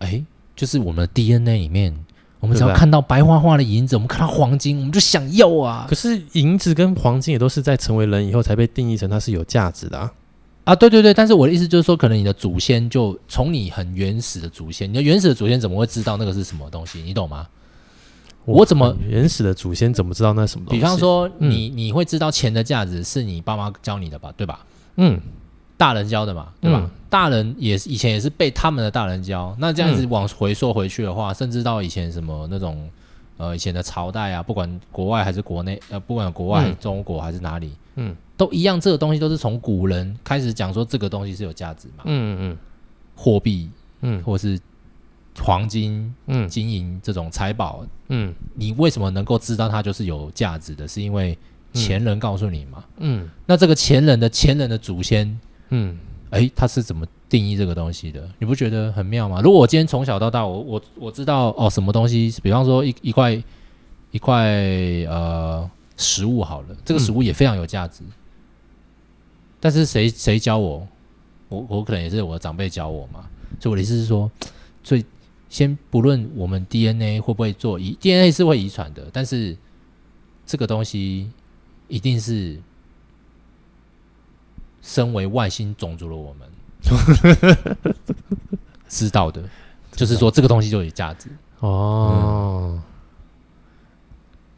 [0.01, 0.23] 哎，
[0.55, 1.99] 就是我们的 DNA 里面，
[2.41, 5.87] 我们只要看到白花花的银子，我们看到黄金，我们就想要啊。
[5.89, 10.13] 可是银子跟黄金也都是在成为人以后才被定义成它是有价值的啊。
[10.65, 17.01] 啊，对对对，但是我的意思就是说，可能你的祖先就从你很原始的祖先，你的原始的祖先怎么会知道那个是什么东西？
[17.01, 17.47] 你懂吗？
[18.49, 20.81] 我怎么原始的祖先怎么知道那什么东西？
[20.81, 24.33] 比方说你，你、会知道钱的价值是你爸妈教你的吧？
[24.37, 24.65] 对吧？
[24.97, 25.21] 嗯，
[25.77, 26.81] 大人教的嘛，对吧？
[26.83, 29.55] 嗯、大人也是以前也是被他们的大人教。
[29.59, 32.89] 那这样子往回溯回去的话，嗯、甚至到以前什么那种
[33.37, 38.81] 呃以前的朝代啊，不管国外还是国内，呃，不管国外还是中国还是哪里，嗯，都一样。
[38.81, 42.05] 这个东西都是从古人开始讲说这个东西是有价值嘛？
[42.07, 42.57] 嗯嗯，
[43.15, 44.59] 货币，嗯，或是。
[45.43, 50.87] 黄金、嗯，金银这种财宝，嗯，你为什么能够知道它就是有价值的？
[50.87, 51.37] 是因为
[51.73, 52.85] 前人告诉你嘛？
[52.99, 55.39] 嗯，那这个前人的前人的祖先，
[55.71, 55.97] 嗯，
[56.31, 58.29] 哎，他是怎么定义这个东西的？
[58.39, 59.41] 你不觉得很妙吗？
[59.43, 63.43] 如果我今天从小到大，我我我知道哦，什么东西，比方说一一块
[64.11, 64.45] 一块
[65.09, 68.13] 呃食物好了，这个食物也非常有价值，嗯，
[69.61, 70.87] 但是谁谁教我？
[71.49, 73.25] 我我可能也是我的长辈教我嘛。
[73.61, 74.31] 所以我的意思是说，
[74.83, 75.05] 所以。
[75.49, 79.57] 先不论我们 DNA 会不会做遗，DNA 是会遗传的，但是
[80.45, 81.31] 这个东西
[81.89, 82.61] 一定是
[84.83, 86.47] 身为外星种族的我们
[88.89, 89.43] 知道的，
[89.93, 91.31] 就是说这个东西就有价值
[91.61, 92.79] 哦。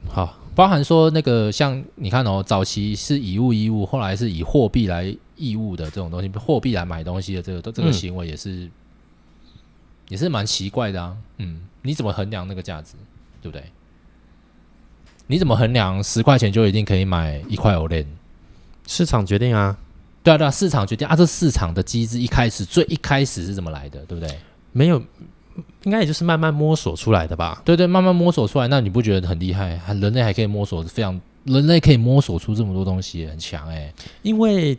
[0.02, 8.68] 嗯、好，包含说那个像你看哦，早期是以物易物，后来是以货币来义务的这种东西，货币来买东西的这个这个行为也是。
[10.10, 12.94] 嗯也是蛮奇怪的啊，嗯，你怎么衡量那个价值，
[13.40, 13.64] 对不对？
[15.28, 18.06] 你怎么衡量十块钱就一定可以买一块 OLED？
[18.88, 19.78] 市场决定啊，
[20.24, 24.36] 对啊对啊，市场决定啊，这市场的机制一开始最一开始是怎么来的，对不对？
[24.72, 25.00] 没有，
[25.84, 27.62] 应该也就是慢慢摸索出来的吧？
[27.64, 29.78] 对对，慢慢摸索出来，那你不觉得很厉害？
[29.78, 33.94] 还人类还可以摸索，非常人类可以摸索出这么多东西，很强哎、欸。
[34.22, 34.76] 因为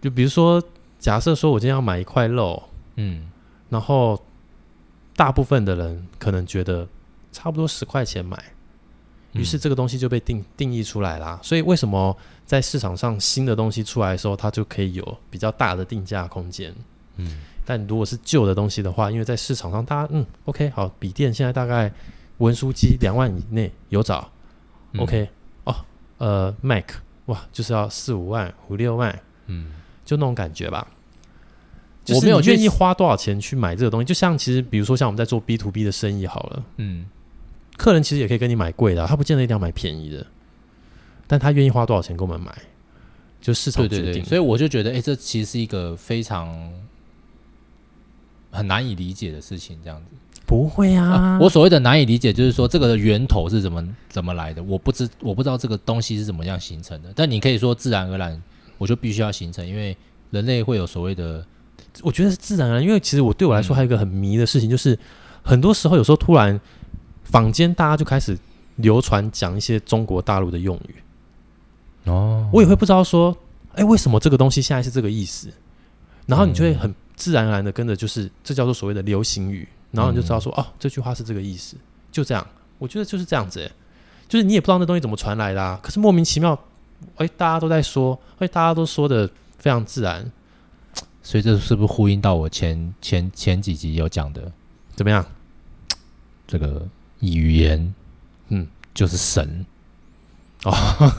[0.00, 0.62] 就比如说，
[0.98, 2.62] 假设说我今天要买一块肉，
[2.94, 3.28] 嗯，
[3.68, 4.18] 然后。
[5.16, 6.86] 大部分的人可能觉得
[7.32, 8.38] 差不多十块钱买，
[9.32, 11.40] 于是这个东西就被定定义出来啦。
[11.42, 16.74] 所以为什么在市场上新的东西出来的时候，它就可以有比较大的定价空间？
[17.16, 21.90] 嗯，但如果是旧的东西的话，因为在市场上大家嗯，OK 好，笔电现在大概
[22.38, 24.30] 文书机两万以内有找
[24.98, 25.28] ，OK
[25.64, 25.74] 哦，
[26.18, 26.84] 呃，Mac
[27.26, 29.72] 哇就是要四五万五六万，嗯，
[30.04, 30.86] 就那种感觉吧。
[32.14, 37.06] 我没有愿意花多少钱去买这个东西，就像其实，比如说像我们在做 B to B 的生意好了，嗯，
[37.76, 40.26] 客人其实也可以跟你买贵的，他不见得一定要买便宜的，
[41.26, 42.56] 但他愿意花多少钱跟我们买，
[43.40, 44.24] 就市场决定。
[44.24, 46.72] 所以我就觉得，哎，这其实是一个非常
[48.52, 50.16] 很难以理解的事情，这样子。
[50.46, 57.12] 不会啊，啊，我所谓的难以理解，就是说这个的源头是怎么怎么来的，我不知我不知道这个东西是怎么样形成的。
[57.16, 58.40] 但你可以说自然而然，
[58.78, 59.96] 我就必须要形成，因为
[60.30, 61.44] 人类会有所谓的。
[62.02, 64.98] 我觉得是自然而然，因为其实我对我来说还有一个很迷的事情，就是
[65.42, 66.60] 很多时候有时候突然
[67.24, 68.36] 坊间大家就开始
[68.76, 70.94] 流传讲一些中国大陆的用语
[72.04, 73.36] 哦，我也会不知道说，
[73.74, 75.48] 哎，为什么这个东西现在是这个意思？
[76.26, 81.76] 然后你就会很自然而然的跟着，就是这叫做所谓的流行语，然后你就知道说，哦，这句话是这个意思，
[82.12, 82.46] 就这样。
[82.78, 83.70] 我觉得就是这样子，
[84.28, 86.58] 就是你也不知道那东西怎么传来的啊，可是莫名其妙，
[87.16, 89.28] 哎，大家都在说，哎，大家都说的
[89.58, 90.30] 非常自然。
[91.26, 94.40] 所以这是不是呼应到我前前前几集有讲的？
[94.94, 95.26] 怎么样？
[96.46, 96.86] 这个
[97.18, 97.92] 语言，
[98.50, 99.66] 嗯，就是神
[100.62, 100.70] 哦。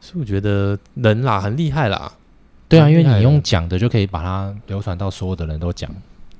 [0.00, 2.12] 所以我觉得人啦很厉害啦。
[2.68, 5.90] 对啊，因为你用讲的就可以把它流传到所有的人都讲。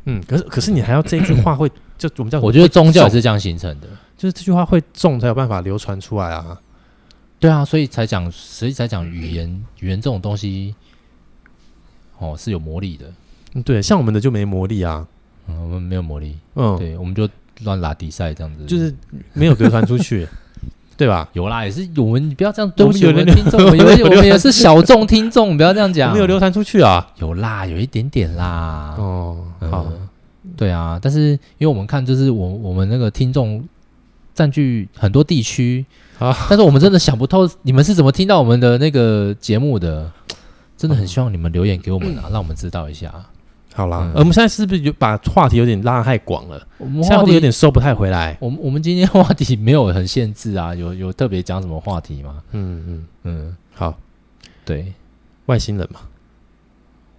[0.04, 6.56] 嗯，可是可是你还要这句话会就我们叫，我觉得宗教也是这样形成的，就是这句话会重才有办法流传出来啊。
[7.40, 9.50] 对啊，所以才讲，所以才讲语言，
[9.80, 10.76] 语言这种东西。
[12.18, 13.06] 哦，是有魔力的，
[13.54, 15.06] 嗯，对，像我们的就没魔力啊，
[15.48, 17.28] 嗯，我们没有魔力，嗯，对，我们就
[17.62, 18.94] 乱拉比赛这样子，就是
[19.32, 20.26] 没有流传出去，
[20.96, 21.28] 对吧？
[21.32, 29.86] 有啦，也是我们，你不要这样，对不起，我们听众，我们 我们也是小众听众，不要这样讲，没有流传出去啊，有啦，有一点点啦，哦，好，
[30.56, 33.62] 对啊，但是因为我们看，就是我我们那个听众
[34.34, 35.84] 占据很多地区
[36.18, 40.10] 啊，但是我们真的想不透你们是怎么听到我们的那个节目的，
[40.76, 43.12] 真的很希望你们留言给我们啊，嗯、让我们知道一下。
[43.74, 46.64] 好啦，嗯、我们现在是不是就把话题有点拉得太广了？
[46.78, 48.36] 我们话题现在会不会有点收不太回来。
[48.40, 52.42] 我们我们今天话题没有很限制啊，有有特别讲什么话题吗？
[52.52, 53.04] 嗯嗯。
[53.24, 53.98] 嗯，好，
[54.64, 54.92] 对，
[55.46, 56.00] 外星人嘛，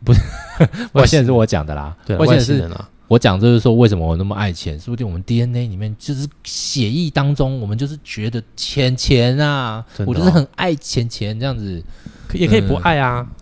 [0.06, 0.22] 不是，
[0.94, 11.84] 外星人是我讲的啦，对，外星人啊，我讲就是说为什么我那么爱钱，说不定我们 DNA 里面就是血液当中，我们就是觉得钱钱啊，哦、我就是很爱钱钱这样子，
[12.30, 13.36] 可也可以不爱啊，嗯、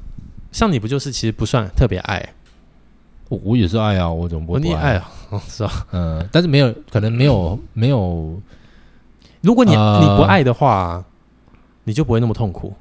[0.54, 2.34] 像你不就是其实不算特别爱。
[3.28, 4.60] 我也是爱啊，我怎么不爱？
[4.60, 5.12] 你爱啊，
[5.48, 5.88] 是吧？
[5.92, 8.40] 嗯，但是没有，可能没有，没有。
[9.42, 11.04] 如果你、呃、你不爱的话，
[11.84, 12.74] 你就不会那么痛苦。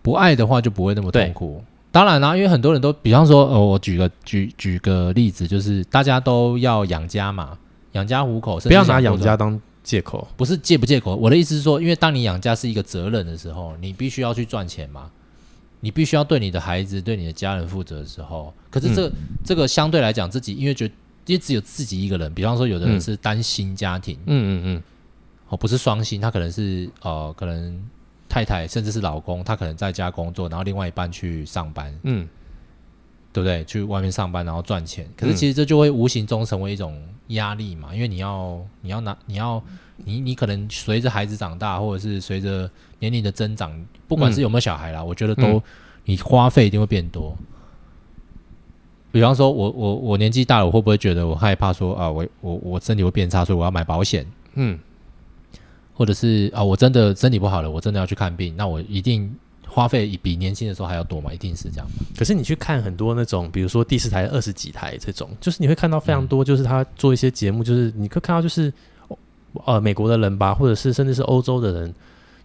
[0.00, 1.62] 不爱的话就不会那么痛苦。
[1.90, 7.58] 当然啦、啊，因为很多人都，比方说，呃，我举个举举个例子，就是大家都要养家嘛，
[7.92, 10.26] 养家糊口，不要拿养家当借口。
[10.38, 15.10] 不是借不借口，我的意思是说，因为当你养家是一个责任的时候，你必须要去赚钱嘛。
[15.84, 19.12] 你必须要对你的孩子、对你的家人负责的时候，可是这、嗯、
[19.44, 20.94] 这个相对来讲，自己因为觉得
[21.26, 24.82] 因为只有自己一个人，比方说有的人是单薪家庭，嗯嗯嗯，
[25.48, 27.82] 哦，不是双薪，他可能是呃，可能
[28.28, 32.28] 太太甚至是老公，他可能在家工作，然后另外一半去上班，嗯，
[33.32, 33.64] 对不对？
[33.64, 39.62] 去外面上班然后赚钱，可是其实这就会无形中成为一种压力嘛，因为你要你要拿你要
[40.04, 43.72] 你你可能随着孩子长大，或者是随着年龄的增长。
[44.08, 45.62] 不管是有没有小孩啦，嗯、我觉得都
[46.04, 47.34] 你花费一定会变多。
[47.38, 47.46] 嗯、
[49.10, 54.26] 比方说我，我我我年纪大了，我会不会觉得我害怕说啊，我我我身体会变差，所以我要买保险？
[54.54, 54.78] 嗯，
[55.94, 59.34] 或者是啊，我真的身体不好了，我真的要去看病，那我一定
[59.66, 61.32] 花费比年轻的时候还要多嘛？
[61.32, 61.86] 一定是这样。
[62.18, 68.70] 可是你去看很多那种，比如说第四台二十几台这种，就是你会看到非常多，就是他做一些节目，就是你会看到就是
[69.64, 71.94] 呃美国的人吧，或者是甚至是欧洲的人，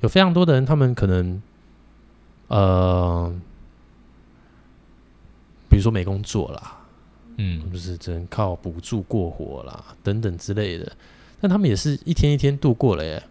[0.02, 1.42] 有非常多的人，他们可能。
[2.50, 3.30] 呃，
[5.70, 6.78] 比如说没工作啦，
[7.36, 10.90] 嗯，就是只能靠补助过活啦，等等之类的。
[11.42, 13.22] 但他们也是一天一天度过了耶，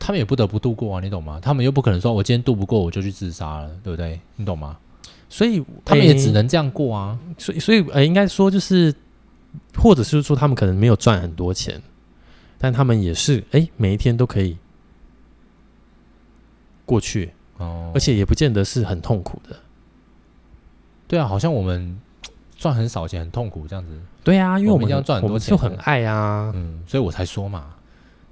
[0.00, 1.38] 他们也不得不度过啊，你懂吗？
[1.40, 4.20] 他们又不可能说我今天度不过我就去自杀了，对不对？
[4.34, 4.76] 你懂吗？
[5.28, 7.16] 所以他们也只能这样过啊。
[7.38, 8.92] 所以，所以呃，应该说就是，
[9.80, 11.80] 或者是说他们可能没有赚很多钱，
[12.58, 14.58] 但他们也是哎，每一天都可以
[16.84, 17.32] 过去。
[17.58, 19.56] 哦，而且也不见得是很痛苦的。
[21.06, 21.98] 对啊，好像我们
[22.56, 24.00] 赚很少钱很痛苦这样子。
[24.22, 26.52] 对啊，因为我们，我们要赚很多钱，就很爱啊。
[26.54, 27.74] 嗯，所以我才说嘛，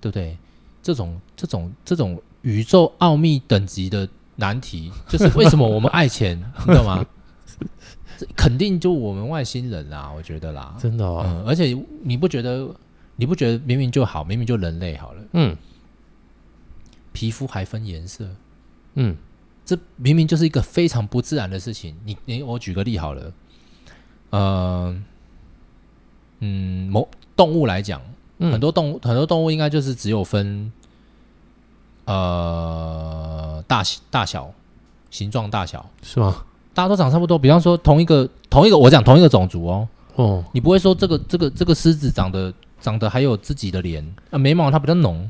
[0.01, 0.37] 对不对？
[0.83, 7.05] 这种这种这种宇宙奥秘等级的难题， 就是为什么我们爱钱，你知道吗？
[8.37, 11.23] 肯定就我们外星人啦，我觉得啦，真的哦。
[11.27, 12.69] 嗯，而且你不觉得？
[13.17, 15.57] 你不觉得明明就好，明明就人类好了，嗯，
[17.13, 18.29] 皮肤还分颜色。
[18.95, 19.17] 嗯，
[19.65, 21.97] 这明明就是一个非常不自然的事情。
[22.05, 23.33] 你你我举个例好了，
[24.31, 25.03] 呃，
[26.41, 28.01] 嗯，某动物来讲，
[28.39, 30.71] 嗯、很多动物很多动物应该就是只有分，
[32.05, 34.53] 呃，大大小、
[35.11, 36.45] 形状大小是吗？
[36.75, 37.39] 大家都长差不多。
[37.39, 42.53] 比方说同一个同一个，我讲同一个种族哦，哦，你不会说这个这个这个狮子长得
[42.87, 45.29] 长得还有自己的脸啊，眉毛它比较浓，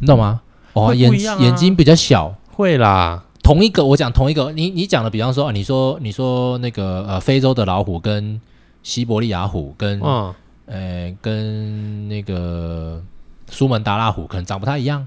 [0.00, 0.40] 你懂吗？
[0.72, 2.34] 哦，眼眼睛比较小。
[2.54, 8.40] 会啦，同一个我讲同一个，你你讲的，比方说啊，你说你说那个呃，非洲的老虎跟
[8.82, 13.02] 西伯利亚虎跟嗯呃跟那个
[13.50, 15.06] 苏门答腊虎可能长不太一样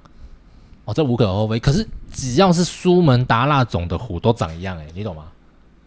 [0.86, 1.58] 哦，这无可厚非。
[1.60, 5.23] 可是只要是苏门答腊种的虎都长一样哎，你懂吗？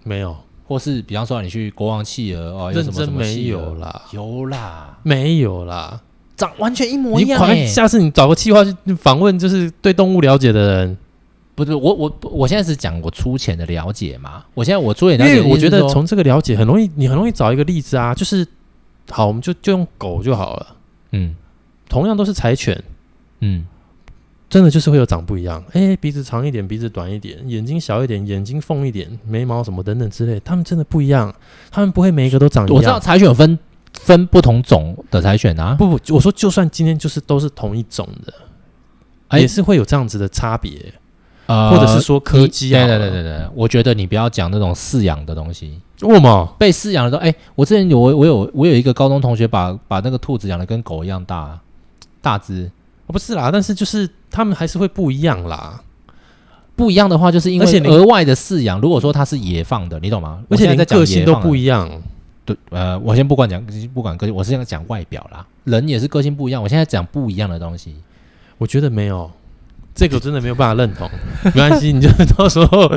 [0.03, 0.37] 没有，
[0.73, 6.01] 或是比方说你去国王企鹅哦，有什么什么没有啦，有啦，没有啦，
[6.35, 7.55] 长完全一模一样。
[7.55, 10.97] 你下次你找个企划去访问，就是对动物了解的人。
[11.55, 14.43] 不是我我我现在是讲我粗浅的了解嘛？
[14.55, 18.47] 我现在我粗浅了解，因为我觉得从这个了解很容易，你很容易找一个例子啊，就是
[19.11, 20.67] 好，我们就就用狗就好了。
[21.11, 21.37] 嗯，
[21.91, 22.83] 同样都是柴犬，
[23.41, 23.67] 嗯，
[24.53, 25.65] 真的就是会有长不一样。
[25.73, 31.35] 哎、欸，鼻子长一点，鼻子短一点，眼睛小一点，眼睛缝一点，眉毛什么等等之类，他们真的不一样。
[31.71, 32.77] 他们不会每一个都长一样。
[32.77, 33.59] 我知道柴犬有分
[33.95, 35.75] 分不同种的柴犬啊。
[35.79, 38.35] 不不，我说就算今天就是都是同一种的，
[39.29, 40.93] 欸、也是会有这样子的差别。
[41.47, 45.81] 呃，或者是说柯基啊，对对对对对，我觉得你不要讲那种饲养的东西。
[46.03, 46.55] 为什么？
[46.59, 51.59] 被饲养的时候，哎，我之前有我有我有一个高中同学把把那个兔子养的跟狗一样大，
[52.21, 52.71] 大只。
[53.09, 55.81] 不是啦，但是就是他们还是会不一样啦。
[56.75, 58.81] 不一样的话，就是因为额外的饲养。
[58.81, 60.43] 如果说它是野放的，你懂吗？
[60.49, 61.89] 而且连个性都不一样。
[62.47, 65.47] 对，呃，我先不管讲，不管个性，我是想讲外表啦。
[65.65, 67.95] 人也是个性不一样，我现在讲不一样的东西。
[68.57, 69.31] 我觉得没有，
[69.95, 71.09] 这个真的没有办法认同。
[71.55, 72.89] 没关系，你就到时候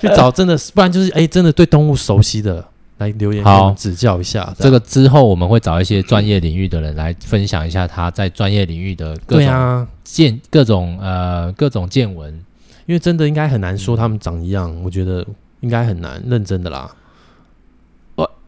[0.00, 2.62] 去找真的，不然就是哎，真的对动物熟悉的
[3.04, 4.54] 来留言，好指教一下。
[4.58, 12.32] 这个之后我们会找一些专业领域的人来分享一下他在专业领域的各种见、各种呃各种见闻，
[12.86, 15.26] 因为真的应该很难说他们长一样，我觉得
[15.60, 16.90] 应该很难认真的啦。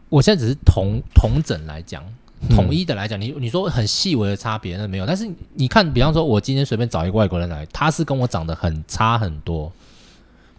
[0.09, 2.01] 我现在只是同同整来讲，
[2.49, 9.69] 统一的来讲，你你说很细微的差别那没有，但是你看，比方说，我今天随便找一个外国人来，他是跟我长得很差很多。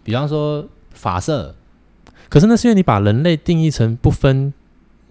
[0.03, 1.55] 比方说发色，
[2.29, 4.53] 可是那是因为你把人类定义成不分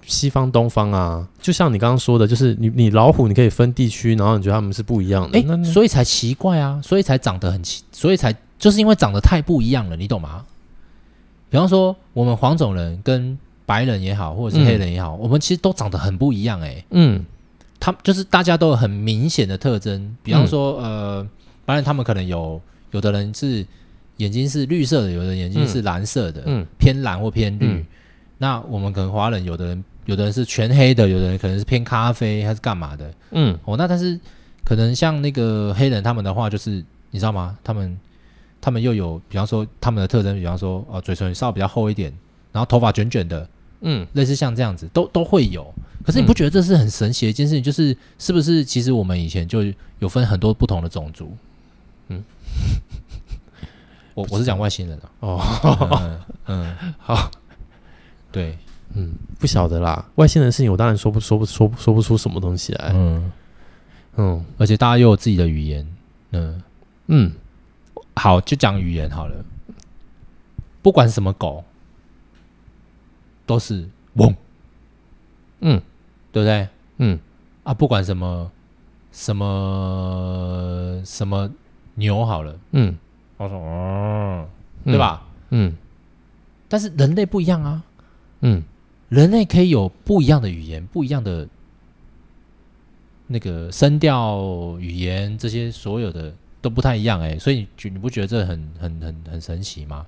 [0.07, 10.45] 西方东方啊，就像你刚刚说的，就是你你老虎你可以分地区，然后你觉得他们是不一样的，诶，所以才奇怪啊，所以才长得很奇，所以才就是因为长得太不一样了，你懂吗？
[11.51, 16.85] 比方说我们黄种人跟白人也好，或者是黑人也好，嗯、我们其实都长得很不一样哎、欸。
[16.91, 17.25] 嗯，
[17.81, 21.29] 他就是大家都有很明显的特征，比方说，嗯、呃，
[21.66, 22.61] 白人他们可能有，
[22.93, 23.66] 有的人是
[24.19, 27.66] 眼睛是绿色的，有的眼睛是蓝色的，嗯，偏蓝或偏绿。
[27.66, 27.85] 嗯、
[28.39, 33.12] 那我们可能华人，有的人有的人是全黑的，有的人可能是偏咖啡还是干嘛的。
[33.33, 34.19] 嗯，哦，那但是
[34.64, 37.59] 可能像那个黑人他们的话，就是你知道吗？
[37.64, 37.99] 他们
[38.61, 42.12] 他们又有，比方说他们的特征，比方说哦，嘴唇稍微比较厚一点，
[42.53, 43.49] 然后头发卷卷的。
[43.81, 45.73] 嗯，类似像这样子都都会有，
[46.05, 47.62] 可是你不觉得这是很神奇的一件事情？
[47.62, 49.61] 就是是不是其实我们以前就
[50.01, 51.33] 有分很多不同的种族？
[52.09, 52.21] 嗯，
[54.19, 55.11] 我我是讲外星人啊。
[55.21, 57.31] 哦，嗯， 好，
[58.33, 58.59] 对，
[58.95, 63.31] 嗯，不晓得啦，外星人的事情我当然说不说不说说不出什么东西来，嗯。
[64.16, 65.87] 嗯，而且大家又有自己的语言，
[66.33, 66.61] 嗯。
[67.07, 67.33] 嗯，
[68.16, 69.45] 好，就讲语言好了，
[70.83, 71.62] 不管什么狗。
[73.47, 74.35] 都是嗡，
[75.61, 75.81] 嗯，
[76.33, 76.69] 对不对？
[76.99, 77.19] 嗯。
[77.62, 78.51] 啊，不管什么
[79.11, 81.51] 什么什么
[81.95, 82.95] 牛好了，嗯，
[83.39, 84.47] 我说哦，
[84.84, 85.26] 对吧？
[85.51, 85.74] 嗯，
[86.68, 87.82] 但是人类不一样啊，
[88.41, 88.62] 嗯，
[89.09, 91.49] 人类可以有不一样的语言，不一样的
[93.26, 100.05] 那个声调、语言，这些所有的都不太一样哎，所以你你不觉得这很很很很神奇吗？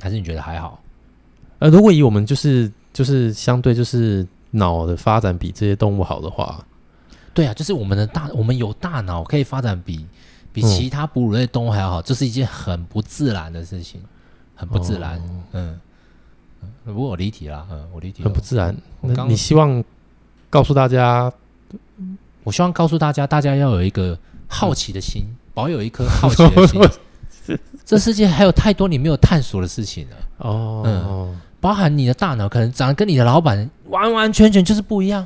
[0.00, 0.82] 还是你觉得还好？
[1.60, 6.66] 呃，如果以我们就是就是相对就是脑的发展比这些动物好的话，
[7.32, 10.04] 对啊，就是我们的大我们有大脑可以发展比
[10.52, 14.00] 比其他哺乳类动物还要好，这是一件很不自然的事情，
[14.54, 15.20] 很不自然。
[15.52, 15.80] 嗯，
[16.84, 18.76] 不过我离题了，嗯，我离题了，很不自然。
[19.00, 19.82] 那你希望
[20.50, 21.32] 告诉大家，
[22.44, 25.24] 我希望告诉大家，大家要有一个好奇的心，
[25.54, 26.80] 保有一颗好奇的心。
[27.84, 30.16] 这世界还有太多你没有探索的事情了。
[30.38, 31.40] 哦，嗯。
[31.62, 35.24] 包含你的大脑可能长得跟你的老板完完全全就是不一样，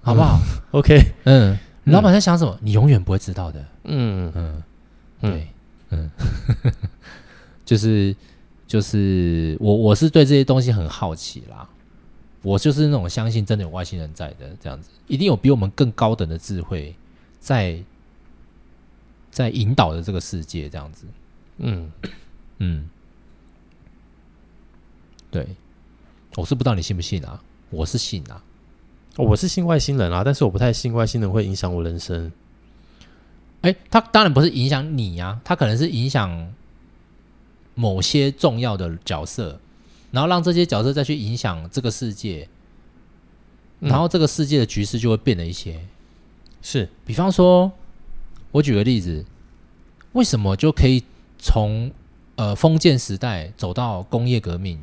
[0.00, 0.38] 好不好
[0.70, 3.64] ？OK，嗯，你老板在想什么，你永远不会知道的。
[3.84, 4.62] 嗯嗯，
[5.20, 5.48] 对，
[5.90, 6.10] 嗯，
[7.64, 8.14] 就是
[8.66, 11.68] 就是我我是对这些东西很好奇啦，
[12.42, 16.94] 我就是那种相信真的有外星人在的这样子，一定有比我们更高等的智慧
[17.38, 17.78] 在
[19.30, 21.06] 在引导着这个世界这样子。
[21.58, 21.92] 嗯
[22.58, 22.88] 嗯，
[25.30, 25.46] 对。
[26.36, 27.40] 我是不知道你信不信啊？
[27.70, 28.42] 我是信啊，
[29.16, 32.32] 我是信外星人啊，但是我不太信外星人会影响我人生。
[33.60, 36.52] 哎，他当然不是影响你啊，他可能是影响
[37.74, 39.60] 某些重要的角色，
[40.10, 42.48] 然后让这些角色再去影响这个世界，
[43.78, 45.80] 然后这个世界的局势就会变了一些。
[46.60, 47.70] 是，比方说，
[48.50, 49.24] 我举个例子，
[50.12, 51.04] 为什么就可以
[51.38, 51.92] 从
[52.34, 54.80] 呃封建时代走到工业革命？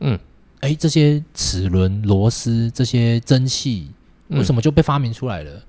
[0.00, 0.18] 嗯。
[0.60, 3.90] 哎，这些齿轮、螺丝、这些蒸汽，
[4.28, 5.50] 为什么就被发明出来了？
[5.52, 5.62] 嗯、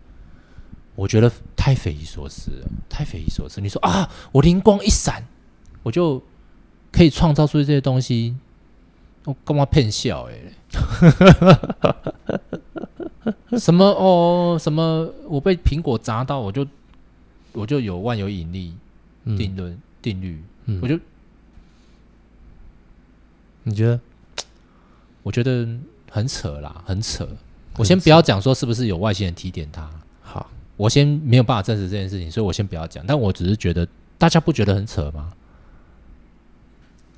[0.95, 3.61] 我觉得太匪夷所思了，太匪夷所思。
[3.61, 5.23] 你说啊，我灵光一闪，
[5.83, 6.21] 我就
[6.91, 8.35] 可以创造出这些东西，
[9.23, 10.29] 我干嘛骗笑？
[10.29, 10.37] 哎，
[13.57, 14.57] 什么哦？
[14.59, 15.09] 什么？
[15.29, 16.67] 我被苹果砸到，我就
[17.53, 18.73] 我就有万有引力
[19.37, 20.99] 定论、嗯、定律，嗯、我就
[23.63, 23.99] 你觉得？
[25.23, 25.67] 我觉得
[26.09, 27.27] 很扯啦，很扯。
[27.77, 29.89] 我先不要讲说是不是有外星人提点他。
[30.21, 33.03] 好，我先没有办法证实这件事情，所以我先不要讲。
[33.07, 35.31] 但我只是觉得，大家不觉得很扯吗？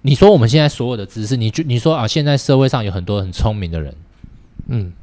[0.01, 3.95] 你说我们现在所有的知识，你就你说啊，现在社会上有很多很聪明的人，
[4.67, 4.93] 嗯，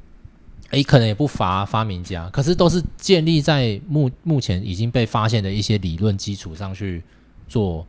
[0.71, 7.03] 诶，可能也不乏发明家，可是都是建立在目目前已经被发现的一些理论基础上去
[7.49, 7.87] 做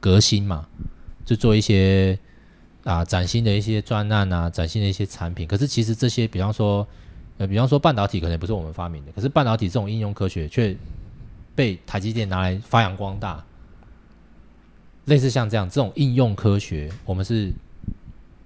[0.00, 0.66] 革新嘛，
[1.24, 2.18] 就做一些。
[2.86, 5.46] 啊崭新的一些专案啊，崭新的一些产品。
[5.46, 6.86] 可是其实这些，比方说，
[7.36, 10.74] 呃，比方说半导体可能不是我们发明的，可是半导体这种应用科学却
[11.56, 13.44] 被台积电拿来发扬光大。
[15.06, 17.52] 类似像这样这种应用科学，我们是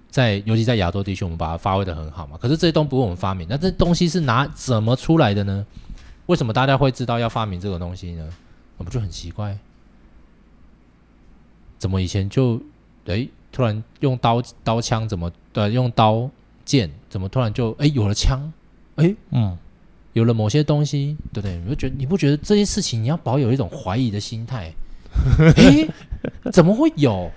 [0.09, 2.37] 在尤其在亚洲地区，我们把它发挥得很好嘛。
[2.37, 5.65] 可是这些都不是我们发明，那这东西是拿怎么出来的呢？
[6.27, 8.27] 为什么大家会知道要发明这个东西呢？
[8.77, 9.57] 我们就很奇怪？
[11.79, 12.61] 怎么以前就
[13.05, 16.29] 诶、突然用刀刀枪怎么对、呃、用刀
[16.63, 18.51] 剑怎么突然就诶、欸，有了枪？
[18.95, 19.57] 诶、欸，嗯，
[20.13, 21.57] 有了某些东西，对不对？
[21.57, 24.71] 你会觉得你不觉得这些事情你要保有一种怀疑的心态？
[25.57, 27.29] 诶、欸，怎么会有？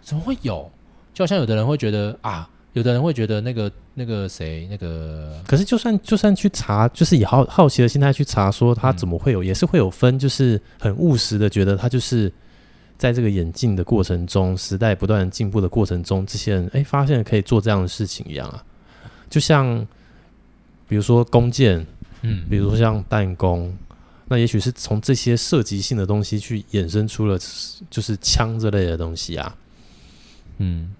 [0.00, 0.70] 怎么会有？
[1.12, 12.32] 就好像有的人会觉得啊，有的人会觉得那个那个谁那个，可是就算就算去查，就是以好好奇的心态去查，说他怎么会有，嗯、也是会有分，就是很务实的觉得他就是
[13.04, 18.64] 在这个演进的过程中，时代不断进步的过程中，这些人哎、欸、发现可以做这样的事情一样啊。
[19.28, 19.86] 就像
[20.88, 21.86] 比如说弓箭，
[22.22, 23.76] 嗯，比如说像弹弓。
[24.26, 27.38] 那也许是从这些射击性的东西去衍生出了，
[27.90, 29.54] 就是枪这类的东西啊，
[30.56, 30.94] 嗯，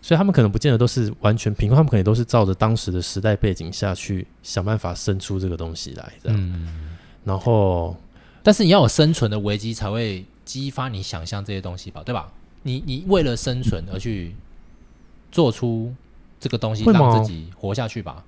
[0.00, 6.38] 所以他们可能不见得都是完全凭空，他们可能都是照着当时的时代背景下去想办法生出这个东西来，这样。
[6.40, 7.96] 嗯，然后，
[8.40, 12.32] 但是你要有生存的危机，才会激发你想象这些东西吧，对吧？
[12.62, 14.34] 你你为了生存而去
[15.30, 15.94] 做出
[16.38, 18.24] 这个东西，让自己活下去吧。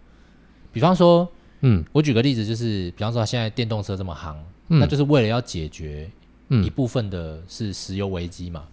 [0.73, 1.31] 比方说。
[1.65, 4.35] 嗯，我举个例子，就是比方说现在电动车这么夯，
[4.67, 6.11] 嗯、那就是为了要解决
[6.49, 8.65] 一部分的是石油危机嘛。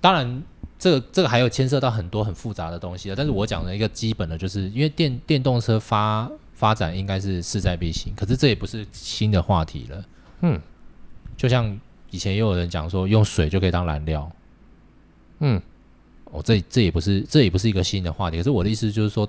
[0.00, 0.42] 当然，
[0.78, 10.04] 这个这个还有牵涉到很多很复杂的东西，但是我讲的一个基本的，就是因为电电动车发发展应该是势在必行，可是这也不是新的话题了。
[10.40, 10.58] 嗯，
[11.42, 11.76] 就像
[12.10, 14.30] 以前也有人讲说用水就可以当燃料。
[15.40, 15.60] 嗯，
[16.26, 19.28] 哦，这这也不是这也不是一个新的话题，可是我的意思就是说。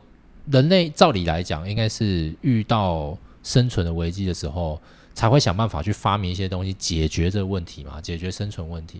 [0.51, 4.77] 人类照理来讲，应该是遇到生存的危机的时候，
[5.13, 8.99] 才会想办法去发明一些东西解决这个问题嘛，解决生存问题。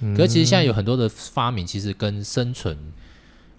[0.00, 2.76] 嗯、可是其实现在有很多的发明，其实跟生存，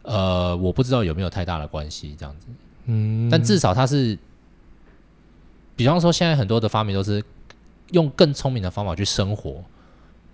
[0.04, 2.46] 呃，我不知道有没有太大的关系，这样子。
[2.86, 4.16] 嗯，但至少它是，
[5.76, 7.20] 比方说现在很多的发明都是
[7.94, 9.64] 用更聪明的方法去生活，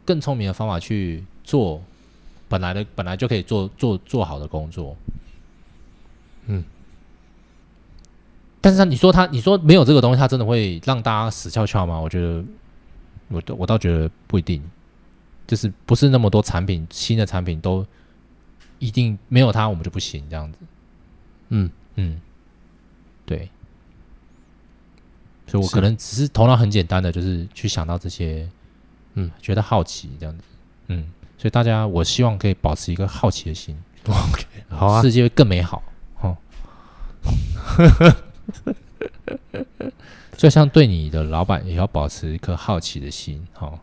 [0.04, 1.82] 更聪明的方法去做
[2.50, 4.98] 本来的本来就可以做做做好的工作。
[6.48, 6.64] 嗯。
[8.62, 11.98] 但是他，你说他，你说没有这个东西，他真的会让大家死翘翘吗？
[11.98, 12.44] 我觉得，
[13.30, 14.62] 我我倒觉得不一定，
[15.48, 17.86] 就是不是那么多产品，新的产品都
[18.78, 20.58] 一定没有它，我们就不行这样子。
[21.50, 22.20] 嗯嗯，
[23.26, 23.50] 对，
[25.50, 28.48] 所以我可能只是头脑很简单的，就是去想到这些，
[29.16, 30.44] 嗯，觉得好奇这样子，
[30.88, 31.06] 嗯，
[31.38, 35.82] 所以大家，我希望可以保持一个好奇的心， OK，好啊，世界会更美好，
[36.16, 36.38] 哈。
[40.38, 43.78] 就像对你的老板也要保持一颗好奇的心，哈，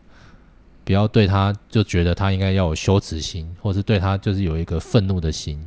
[0.83, 5.63] 不要对他就觉得他应该要有羞耻心，或是对他就是有一个愤怒的心。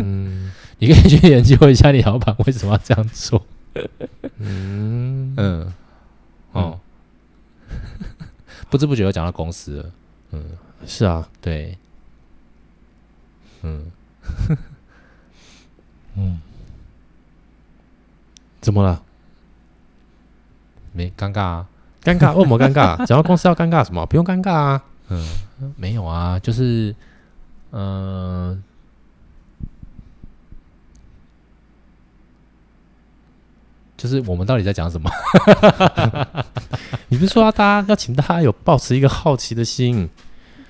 [0.00, 3.40] 嗯， 你可以去研究一下你老板为什么要这样做。
[4.38, 5.72] 嗯嗯
[6.52, 6.78] 哦，
[8.70, 9.90] 不知不觉又讲到公司了。
[10.32, 10.44] 嗯，
[10.86, 11.76] 是啊，对，
[13.62, 13.90] 嗯
[16.16, 16.40] 嗯。
[18.60, 19.00] 怎么了？
[20.92, 21.66] 没尴尬啊？
[22.02, 22.34] 尴尬？
[22.34, 22.96] 为什么尴尬？
[23.06, 24.04] 讲到公司要尴尬什么？
[24.06, 24.82] 不用尴尬啊。
[25.08, 25.24] 嗯，
[25.76, 26.92] 没有啊，就是，
[27.70, 27.78] 嗯、
[28.50, 28.58] 呃，
[33.96, 35.10] 就是我们到底在讲什么？
[37.08, 40.08] 你不是说要大家要请大家有保持一个好奇的心？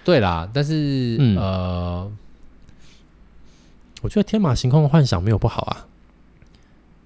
[0.04, 2.12] 对啦，但是，嗯、呃，
[4.02, 5.86] 我觉得天马行空的幻想没有不好啊。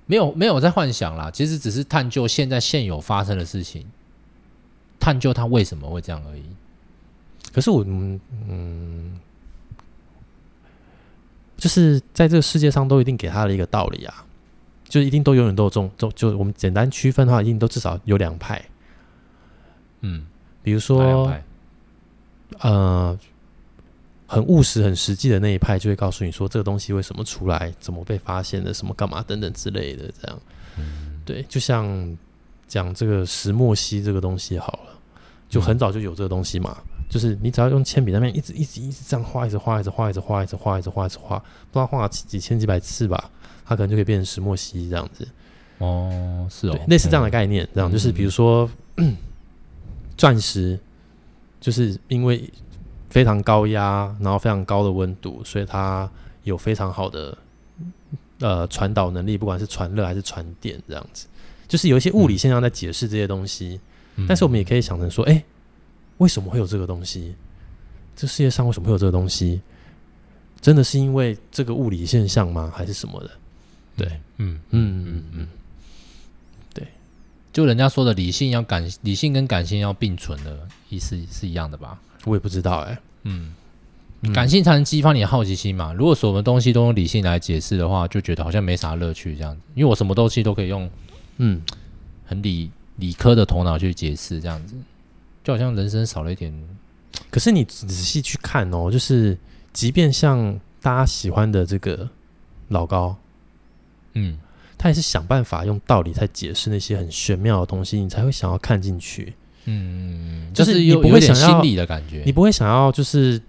[0.04, 3.86] 没有没有在幻想啦，其实只是探究现在现有发生的事情，
[4.98, 6.42] 探究它为什么会这样而已。
[7.52, 9.20] 可是我嗯嗯，
[11.56, 14.26] 就是在这个世界上都一定给他了一个道理啊，
[14.90, 18.62] 就一定都永远都有这种，就就我们简单区分的话，一定都至少有两派。
[20.02, 20.26] 嗯，
[20.62, 21.32] 比如说，
[22.58, 23.18] 呃。
[24.32, 30.40] 很务实、很实际的那一派就会告诉你说，这个东西为什么出来，怎么被发现的，什么干嘛等等之类的，这样。
[30.78, 32.16] 嗯、对，就像
[32.68, 34.92] 讲这个石墨烯这个东西好了，
[35.48, 43.28] 就很早就有这个东西嘛，嗯、就是你只要用铅笔那边一直一直一直这样画，一直画，一直画，一直画，一直画，一直画，一直画，不知道画了几几千几百次吧，
[43.70, 45.26] 它可能就可以变成石墨烯这样子。
[45.78, 48.68] 哦，是哦，类似这样的概念，这样就是比如说
[50.18, 50.78] 钻、嗯、石，
[51.60, 52.50] 就是因为。
[53.10, 56.08] 非常高压，然后非常高的温度，所以它
[56.44, 57.36] 有非常好的
[58.38, 61.26] 呃传导能力，不管是传热还是传电，这样子，
[61.66, 63.80] 就是有一些物理现象在解释这些东西。
[64.14, 65.44] 嗯、但是我们也可以想成说，哎、欸，
[66.18, 67.34] 为什么会有这个东西？
[68.14, 69.60] 这世界上为什么会有这个东西？
[70.60, 72.72] 真的是因为这个物理现象吗？
[72.72, 73.30] 还是什么的？
[74.00, 75.48] 对，嗯嗯嗯嗯，嗯，
[76.72, 76.86] 对，
[77.52, 82.00] 就人家说的理性要感，理性跟感性要并存的意思是一样的吧？
[82.24, 83.52] 我也不知道哎、欸，嗯，
[84.32, 85.92] 感性才能激发你的好奇心嘛。
[85.92, 89.60] 如果什么东西都用理性来解释的话，就觉得好像没啥乐趣这样子。
[89.74, 90.88] 因为我什么东西都可以用，
[91.38, 91.62] 嗯，
[92.26, 94.74] 很理理科的头脑去解释，这样子，
[95.42, 96.52] 就好像人生少了一点。
[97.30, 99.36] 可是你仔细去看哦，就是
[99.72, 102.08] 即便像大家喜欢的这个
[102.68, 103.16] 老高，
[104.14, 104.38] 嗯，
[104.76, 109.34] 他也是想办法用道理在解释那些很玄妙的东西，你才会想要看进去。
[109.66, 113.40] 嗯，就是你不会想要心理的感觉，你不会想要就是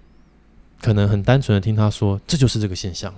[0.81, 3.13] 可能很单纯的听他说这就是这个现象，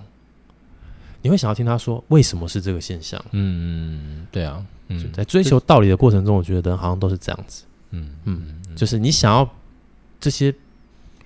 [1.22, 3.24] 你会想要听他说为什么是这个现象？
[3.32, 7.64] 嗯，对啊，嗯，在追求道理的过程中，我觉得人好像都是这样子。
[7.90, 9.50] 嗯嗯，就是你想要
[10.20, 10.54] 这些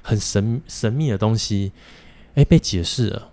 [0.01, 1.71] 很神神秘的东西，
[2.35, 3.29] 哎，被解释了，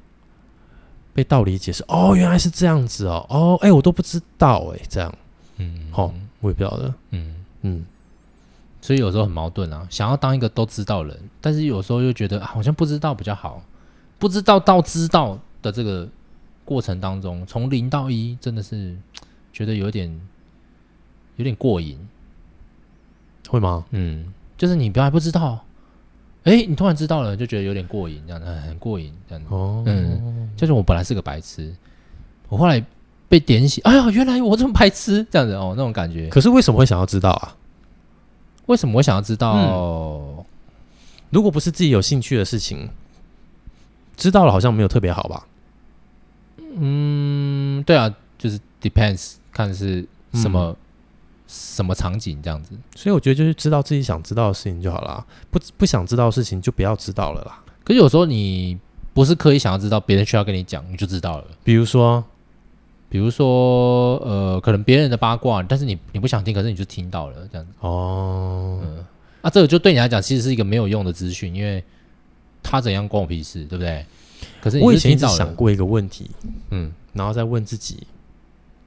[1.14, 5.14] 被道理解释，哦，原来是这样子哦，哦，哎，我都不知道，哎，这样，
[5.56, 7.86] 嗯，好，我也不晓得，嗯嗯。
[8.82, 13.62] 所以有时候很矛盾啊，想要当一个都知道人，但是有时候又觉得、啊、好像不知道比较好。
[14.18, 16.06] 不知道到知道的这个
[16.64, 18.94] 过程当中，从零到一，真的是
[19.52, 20.20] 觉得有点
[21.36, 21.98] 有点过瘾，
[23.48, 23.86] 会吗？
[23.90, 25.64] 嗯，就是你不要不知道，
[26.44, 29.48] 哎、欸，你突然知道了，就觉得有点过瘾，这样子很过瘾，这样子。
[29.50, 31.74] 哦，嗯，就是我本来是个白痴，
[32.48, 32.84] 我后来
[33.28, 36.28] 被点醒，哎呀，原来我这么白痴，这样子哦，那种感觉。
[36.28, 37.56] 可是为什么会想要知道啊？
[38.66, 40.44] 为什么我想要知道、嗯？
[41.30, 42.88] 如果不是自己有兴趣的事情，
[44.16, 45.46] 知道了好像没有特别好吧？
[46.76, 50.76] 嗯，对啊，就是 depends，看是什么、嗯、
[51.54, 52.76] 什么场景这样子。
[52.96, 57.62] 所以我觉得就是知道自己想知道的事情就好了，不不想知道的事情就不要知道了啦。
[57.84, 58.78] 可是有时候你
[59.12, 61.44] 不是刻意想要知道，别人需要跟你讲，你就知道了。
[61.62, 62.24] 比如说。
[63.06, 67.72] 比如说，呃，可能别人的八卦，但是你你不想听，可是你就听到了这样子。
[67.78, 69.04] 哦，嗯，
[69.40, 71.84] 啊，这个就对你来讲其实是一个没有用的资讯，因为
[72.60, 74.04] 他怎样关我屁事，对不对？
[74.60, 76.28] 可是，我以前一直想过一个问题，
[76.70, 78.04] 嗯，然后再问自己，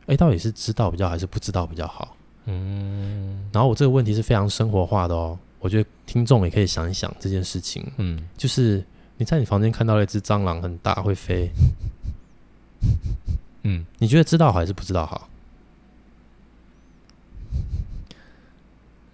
[0.07, 2.16] 哎，到底是知道比较还是不知道比较好？
[2.47, 7.85] 嗯，然后我这个问题是非常生活化的哦，我觉得听众也可以想一想这件事情。
[7.97, 8.83] 嗯，就是
[9.17, 11.49] 你在你房间看到了一只蟑螂，很大，会飞。
[13.63, 15.29] 嗯，你觉得知道好还是不知道好？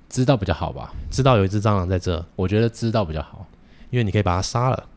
[0.09, 0.93] 知道比较好吧。
[1.09, 3.47] 知道有一只蟑螂在这，我觉得知道比较好，
[3.89, 4.88] 因为你可以把它杀了，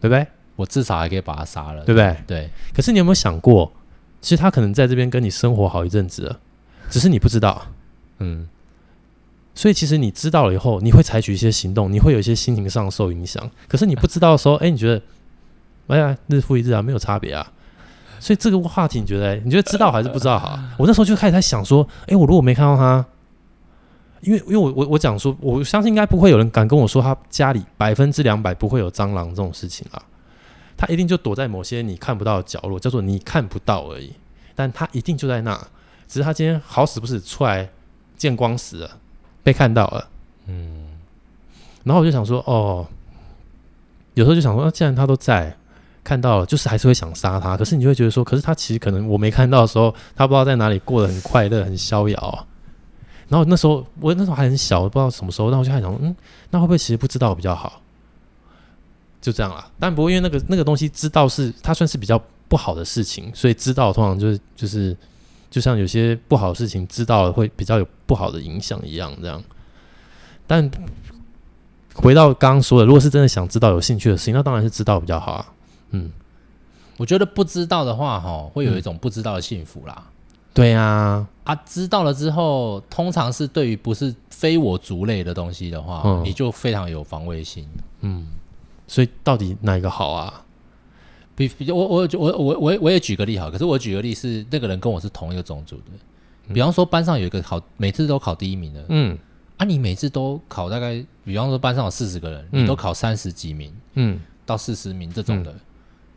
[0.00, 0.26] 对不对？
[0.56, 2.16] 我至少还可以把它杀了，对不对？
[2.26, 2.50] 对。
[2.74, 3.70] 可是你有没有想过，
[4.22, 6.40] 其实它可能在这边跟你生活好一阵子了，
[6.88, 7.66] 只是你不知道。
[8.22, 8.48] 嗯。
[9.54, 13.50] 所以其实你知道了以后，你会采取一些行动，你会有一些心情上受影响。
[13.68, 15.02] 可是你不知道的时候，哎，你觉得，
[15.88, 17.52] 哎呀，日复一日啊，没有差别啊。
[18.18, 19.36] 所以这个话题，你觉得？
[19.44, 20.58] 你觉得知道还是不知道好？
[20.78, 23.04] 我那时候就开始在想说，哎，我如果没看到他，
[24.22, 30.00] 因为因为我我我讲说，我相信应该不会有人敢跟我说他家里百分之两百不会有蟑螂这种事情啊。
[30.78, 34.14] 他一定就躲在某些你看不到的角落，叫做你看不到而已。
[34.54, 35.54] 但他一定就在那，
[36.08, 37.68] 只是他今天好死不死出来
[38.16, 38.90] 见光死了，
[39.42, 40.08] 被看到了。
[40.46, 40.88] 嗯。
[41.84, 42.86] 然后我就想说，哦，
[44.14, 45.56] 有时候就想说，既然他都在。
[46.04, 47.56] 看到了，就是还是会想杀他。
[47.56, 52.44] 可是你就会觉得说，可是他其实可能我没看到的时候，他不知道在哪里过得很快乐、很逍遥啊。
[53.28, 56.12] 然后那时候我那时候还很小，不知道什么时候，那我就还想，嗯，
[56.50, 57.80] 那会不会其实不知道比较好？
[59.20, 59.70] 就这样啦。
[59.78, 64.96] 但不过因为那个那个东西知道是它算是比较不好的事情，所以知道通常就是就是
[65.52, 69.44] 就像有些不好的事情知道了会比较有不好的影响一样，这样。
[70.46, 70.70] 但
[71.94, 75.52] 回到刚刚说的，如果是真的想知道有兴趣的事情，那当然是知道比较好啊。
[75.90, 76.10] 嗯，
[76.96, 79.94] 我觉得不知道的话，哈，会有一种不知道的幸福啦。
[79.98, 80.08] 嗯、
[80.54, 87.68] 对呀、啊，啊，知道了之后，通常是对于不是非我族类的东西的话，嗯、你就非常有防卫心。
[88.00, 88.26] 嗯，
[88.88, 90.42] 所以到底哪一个好啊？
[91.34, 96.52] 比比我我我我我我也举个例好，可是我举个例是那个人跟我是同一个种族的。
[96.52, 99.16] 比方说班上有一个考每次都考第一名的，嗯，
[99.56, 105.50] 啊，你每次都考大概，比方说班上有四十个人，嗯、你都考三十几名，嗯，到四十名这种的。
[105.52, 105.60] 嗯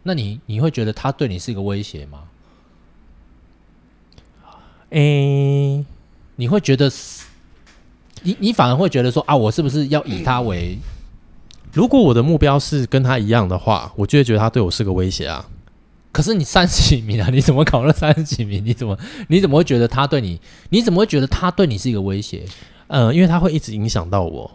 [0.07, 2.26] 那你你会觉得他对你是一个威胁吗？
[4.91, 5.86] 诶、欸，
[6.36, 6.91] 你会觉得，
[8.22, 10.78] 你你反而会觉得说啊，我是不是要以他为
[11.76, 15.45] 如果我的目标是跟他一样的话，我就会觉得他对我是个威胁啊。
[16.13, 18.63] 可是你三十几名啊， 你怎么考了三十几名？
[18.63, 18.97] 你怎么
[19.28, 20.39] 你怎么会觉得他对你？
[20.69, 22.45] 你怎么会觉得他对你是一个威胁？
[22.88, 24.49] 呃，因为他会一直影响到我，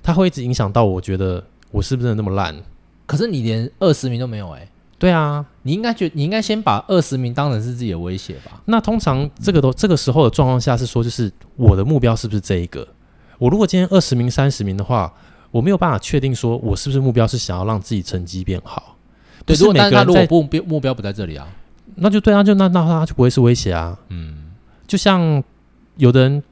[0.00, 2.54] 他会一直影响到我觉得我是不是那么烂？
[3.04, 4.68] 可是你连二十名都没有哎、欸。
[5.00, 8.62] 对啊，你应该觉你应该先把二十名当成是自己的威胁吧？
[8.66, 12.86] 那通常这个都这个时候的状况下是说，就是我的目标是不是这一个？
[13.38, 15.12] 我如果今天二十名、三十名的话，
[15.52, 18.96] 我没有办法确定说我是不是目标是想要让自己成绩变好。
[19.46, 21.46] 对，如果但他如果目标目标不在这里啊，
[21.94, 23.96] 那就对啊，就那那他就不会是威胁啊。
[24.08, 24.50] 嗯，
[24.88, 25.44] 就像
[25.96, 26.42] 有的人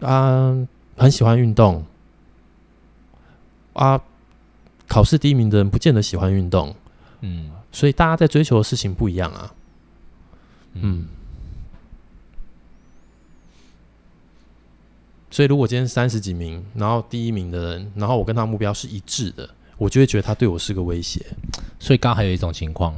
[0.00, 0.54] 啊
[0.98, 1.82] 很喜欢运动
[3.72, 3.98] 啊，
[4.86, 6.74] 考试第一名的人不见得喜欢运动。
[7.22, 7.52] 嗯。
[7.70, 9.52] 所以大家在追求的事情不一样啊，
[10.72, 11.06] 嗯，
[15.30, 21.24] 所以如果今天三十几名，然后第一名的人，然后我跟他目标是一致的，我就会觉得他对我是个威胁。
[21.78, 22.94] 所以刚还有一种情况，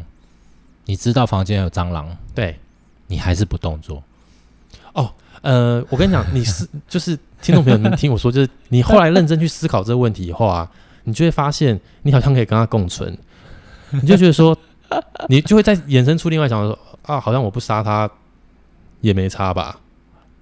[0.85, 2.59] 你知道房间有蟑螂，对，
[3.09, 4.03] 你还是不动作。
[4.93, 5.13] 哦，
[5.43, 10.71] 呃，我跟你讲，你是就是听众朋友们听我说，就是你后来认真去思考这个问题以后啊，
[11.05, 13.17] 你就会发现你好像可以跟他共存。
[13.91, 14.57] 你就觉得说，
[15.29, 18.09] 你就会再衍生出另外想说啊，好像我不杀他
[19.01, 19.81] 也没差吧？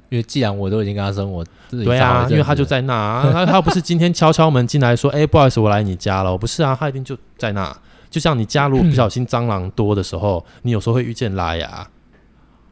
[0.08, 7.76] 因为既然我都已经跟他生活，对啊，因为他就在那啊，他 他不是今天敲敲门进来说，哎、欸，不好意思，我来你家了，我不是啊，他一定就在那。
[8.10, 11.86] 就像你家如果不小心蟑螂多的时候， 你有时候会遇见拉牙，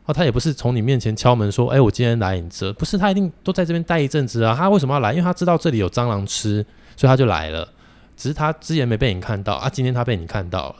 [0.07, 4.55] 哦，他也不是从你面前敲门说，哎、欸，我今天来你这，不是，他一定都在这边待一阵子啊。
[4.57, 5.13] 他为什么要来？
[5.13, 6.65] 因为他知道这里有蟑螂吃，
[6.97, 7.69] 所以他就来了。
[8.17, 10.77] 只是他之前没被你看到啊，今天他被你看到了，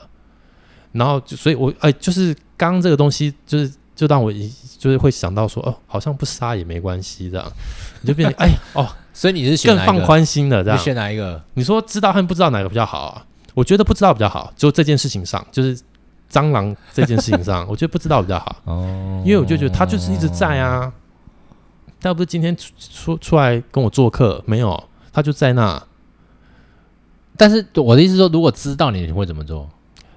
[0.93, 7.51] 然后就所以我，我、欸、哎，就是刚刚这个东西，就是就让我一就是会想到说，哦，好像不杀也没关系这样，
[8.01, 11.43] 你就变成哎哦，所以你是选更放宽心的这样，你选哪一个？
[11.55, 13.25] 你说知道和不知道哪个比较好啊？
[13.55, 15.75] 我觉得不知道比较好，就这件事情上，就是
[16.31, 20.93] 蟑螂这件事情上， 我觉得不知道比较好哦，因为我就觉得他就是一直在啊，
[21.99, 24.81] 他不是今天出出出来跟我做客没有，
[25.11, 25.81] 他就在那。
[27.35, 29.67] 但是我的意思是说，如果知道你，你会怎么做？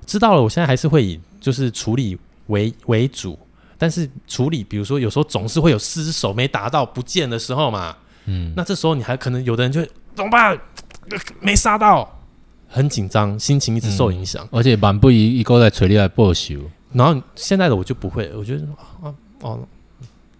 [0.04, 2.18] 知道了，我现在还是会以就是处理
[2.48, 3.38] 为为主。
[3.80, 7.96] 但是处理，比如说有时候总是会有失手没达到不见的时候嘛。
[8.26, 10.58] 嗯，那这时候你还可能有的人就会怎么办？
[11.40, 12.20] 没杀到，
[12.68, 16.54] 很紧张，心情一直受影响，嗯，而且蛮不一一个在锤力来报仇。
[16.92, 18.66] 然后现在的我就不会，我觉得
[19.02, 19.58] 啊哦，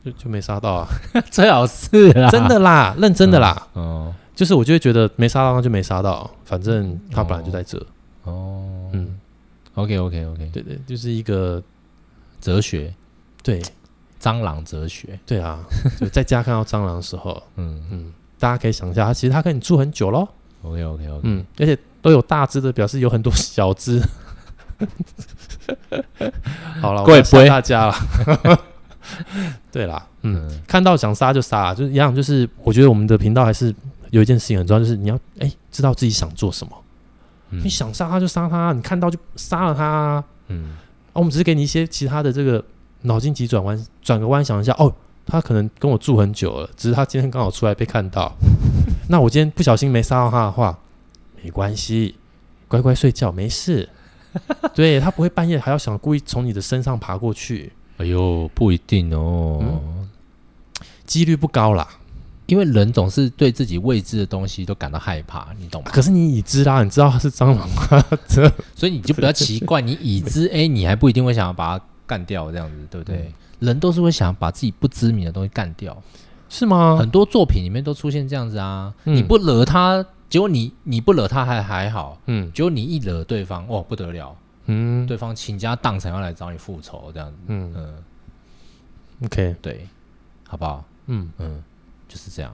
[0.05, 0.87] 就就没杀到啊，
[1.33, 3.83] 最好是啦，真的啦，认真的啦，嗯。
[3.83, 4.15] 哦。
[4.33, 7.77] 就是我就会觉得没杀到，那就没杀到，反正他本来就在这。
[8.25, 9.19] 哦，嗯
[9.75, 11.63] ，OK OK OK，对对，就是一个
[12.41, 12.95] 哲学，
[13.43, 13.61] 对，
[14.21, 15.59] 蟑螂哲学，对啊，
[15.99, 20.27] 就在家看到蟑螂的时候， 嗯嗯，大家可以想一下，他其实他跟你住很久喽。
[20.63, 24.03] OK OK OK，嗯，而且都有大只的，表示有很多小只。
[26.81, 27.95] 好了，我谢谢大家了。
[29.73, 33.75] 对啦，嗯，嗯看到想杀就杀，就是一样，就是我觉得我们的频道还是。
[34.11, 36.73] 有一件事情很重要，就是你要哎、欸，知道自己想做什么。
[37.51, 40.25] 嗯、你想杀他就杀他，你看到就杀了他。
[40.49, 40.73] 嗯，
[41.13, 42.65] 啊，我们只是给你一些其他的这个
[43.03, 44.93] 脑筋急转弯，转个弯想一下，哦，
[45.27, 48.33] 他可能跟我住很久了，只是他今天刚好出来被看到。
[49.09, 50.79] 那我今天不小心没杀到他的话，
[51.43, 52.17] 没关系，
[52.69, 53.89] 乖乖睡觉，没事。
[54.75, 57.73] 对，他不会半夜还要想故意从你的身上爬过去。
[57.97, 59.81] 哎呦，不一定哦，
[61.05, 61.87] 几、嗯、率不高啦。
[62.47, 65.91] 因为人总是对自己未知的东西都感到害怕，你懂吗？
[65.93, 68.05] 可是你已知啦，你知道它是蟑螂吗？
[68.75, 73.17] 所以你就比较奇怪，你已知，哎，你还不一定会想要把它干掉，这样子，对不对？
[73.19, 73.33] 嗯、
[73.69, 75.97] 人都是会想把自己不知名的东西干掉，
[76.49, 76.97] 是吗？
[76.99, 84.37] 很多作品里面都出现这样子啊，嗯、你不惹他，结果你你不惹他还还好，嗯，结果你一惹对方，哦，不得了，
[84.67, 87.73] 嗯，对方倾家荡产要来找你复仇，这样子，嗯。
[87.77, 87.95] 嗯
[89.27, 89.87] ，OK，对，
[90.49, 90.85] 好不好？
[91.07, 91.55] 嗯嗯。
[91.55, 91.63] 嗯
[92.09, 92.53] 就是这样，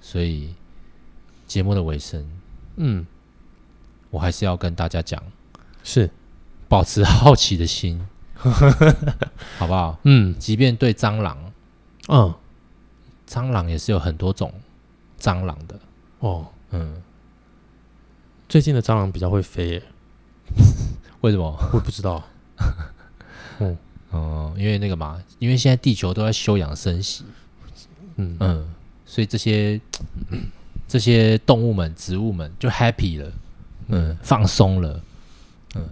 [0.00, 0.54] 所以
[1.48, 2.24] 节目的尾声，
[2.76, 3.04] 嗯，
[4.10, 5.20] 我还是要跟大家讲，
[5.82, 6.08] 是。
[6.66, 8.00] 保持好奇的心，
[9.58, 9.98] 好不好？
[10.04, 11.52] 嗯，即便对蟑螂，
[12.08, 12.34] 嗯，
[13.28, 14.52] 蟑螂也是有很多种
[15.20, 15.78] 蟑螂的。
[16.20, 17.02] 哦，嗯，
[18.48, 19.82] 最近的蟑螂比较会飞耶，
[21.22, 21.56] 为什么？
[21.72, 22.22] 我也不知道，
[23.60, 23.76] 嗯
[24.10, 27.24] 哦，因为那个嘛，因为现在地球都在休养生息，
[28.16, 28.36] 嗯。
[28.40, 28.74] 嗯。
[29.06, 29.80] 所以这些
[30.88, 33.32] 这些动物们、植物们就 happy 了，
[33.88, 35.00] 嗯，放松了，嗯，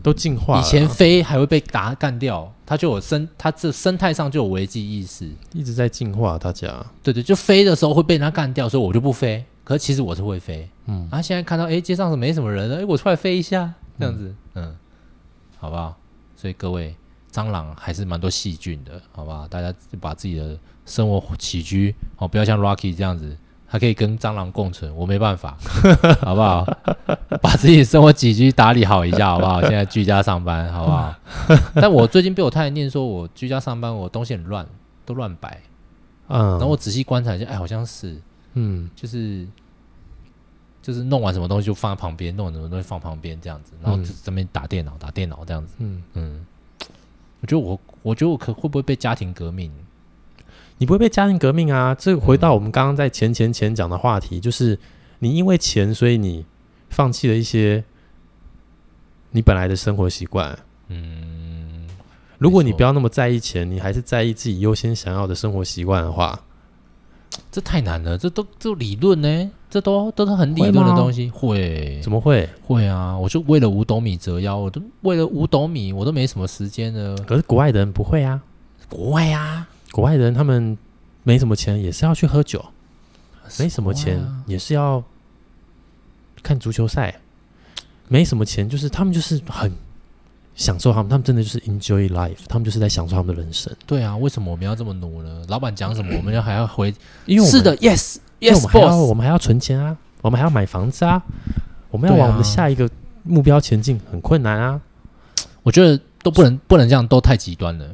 [0.02, 0.60] 都进化了。
[0.60, 6.38] 以前飞还会被打干掉，它就有生，它这生态上就有危机意识，一直在进化。
[6.38, 14.76] 大家对对，就飞的时候会被人家干掉，所以我就不飞，可是其实我是会飞，嗯，啊，现在看到哎街上是没什么人了，哎，我出来飞一下，这样子，嗯，嗯，
[15.58, 15.96] 好不好？
[16.36, 16.94] 所以各位，
[17.32, 19.46] 蟑螂还是蛮多细菌的，好不好？
[19.48, 23.36] 大家就把自己的生活起居哦，不要像 Rocky 这样子。
[23.72, 25.56] 还可以跟蟑螂共存，我没办法，
[26.20, 26.62] 好不好？
[27.40, 29.62] 把自己生活起居打理好一下，好不好？
[29.64, 31.14] 现在居家上班，好不好？
[31.76, 34.66] 但我最近被我太太念说，我居家上班，我东西很乱，
[35.06, 35.58] 都乱摆。
[36.28, 38.20] 嗯，然后我仔细观察一下，哎，好像是，
[38.52, 39.48] 嗯，就是
[40.82, 45.76] 就是弄完什么东西就放在旁边，弄完什么东西放旁边这样子，然后就这边打电脑，打电脑这样子。
[45.78, 46.44] 嗯嗯，
[47.40, 49.72] 我觉得我，我觉得我可会不会被家庭革命？
[50.82, 51.94] 你不会被家庭革命啊！
[51.94, 54.76] 这回到我们刚刚在前前前讲的话题，就是
[55.20, 56.44] 你因为钱，所以你
[56.90, 57.84] 放弃了一些
[59.30, 60.58] 你本来的生活习惯。
[60.88, 61.86] 嗯，
[62.36, 66.36] 如果你不要那么在意钱，你还是在意自己优先想要的生活习惯的话，
[67.52, 68.18] 这太难了。
[68.18, 69.50] 这都这理论呢？
[69.70, 71.30] 这都都是很理论的东西。
[71.30, 72.00] 会，会？
[72.02, 72.50] 怎么会？
[72.60, 73.16] 会啊！
[73.16, 77.16] 我就为了五斗米折腰，我都为了五斗米，我都没什么时间了。
[77.18, 78.42] 可是国外的人不会啊，
[78.88, 79.68] 国外啊。
[79.92, 80.76] 国外人他们
[81.22, 82.58] 没什么钱，也是要去喝酒；
[83.58, 85.04] 没什么钱，也是要
[86.42, 87.14] 看足球赛；
[88.08, 89.70] 没什么钱，就是他们就是很
[90.54, 93.70] 享受他们，他们真的就是 enjoy life，他们就是在享受他们的人生。
[93.86, 95.44] 对啊，为什么我们要这么努呢？
[95.48, 96.92] 老板讲什么，我们要还要回？
[97.26, 101.22] 因为是的，yes，yes，我们还要我们还要存钱啊，我们还要买房子啊，
[101.90, 102.88] 我们要往我们的下一个
[103.22, 104.80] 目标前进，很困难啊。
[105.62, 107.86] 我觉得都不能不能这样，都太极端了。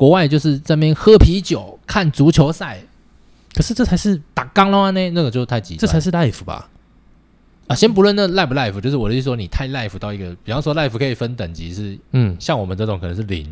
[0.00, 2.80] 国外就是在那边喝啤酒、看足球赛，
[3.52, 6.70] 可是这才是打钢了那那个就太极端，这才是 life 吧？
[7.66, 13.46] 啊，先不论那 life 不 life，就是我的意思说，你太 life 到一个，比方说 life 可以分等级是，嗯，像我们这种可能是零，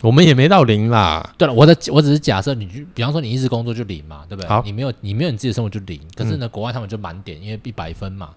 [0.00, 1.34] 我们也没到零啦。
[1.36, 2.64] 对了，我的我只是假设你，
[2.94, 4.48] 比方说你一直工作就零嘛，对不对？
[4.48, 8.30] 好，你没有你没有你自己的生活就零，可是呢，嗯、国外他们就满点，因为一百分嘛，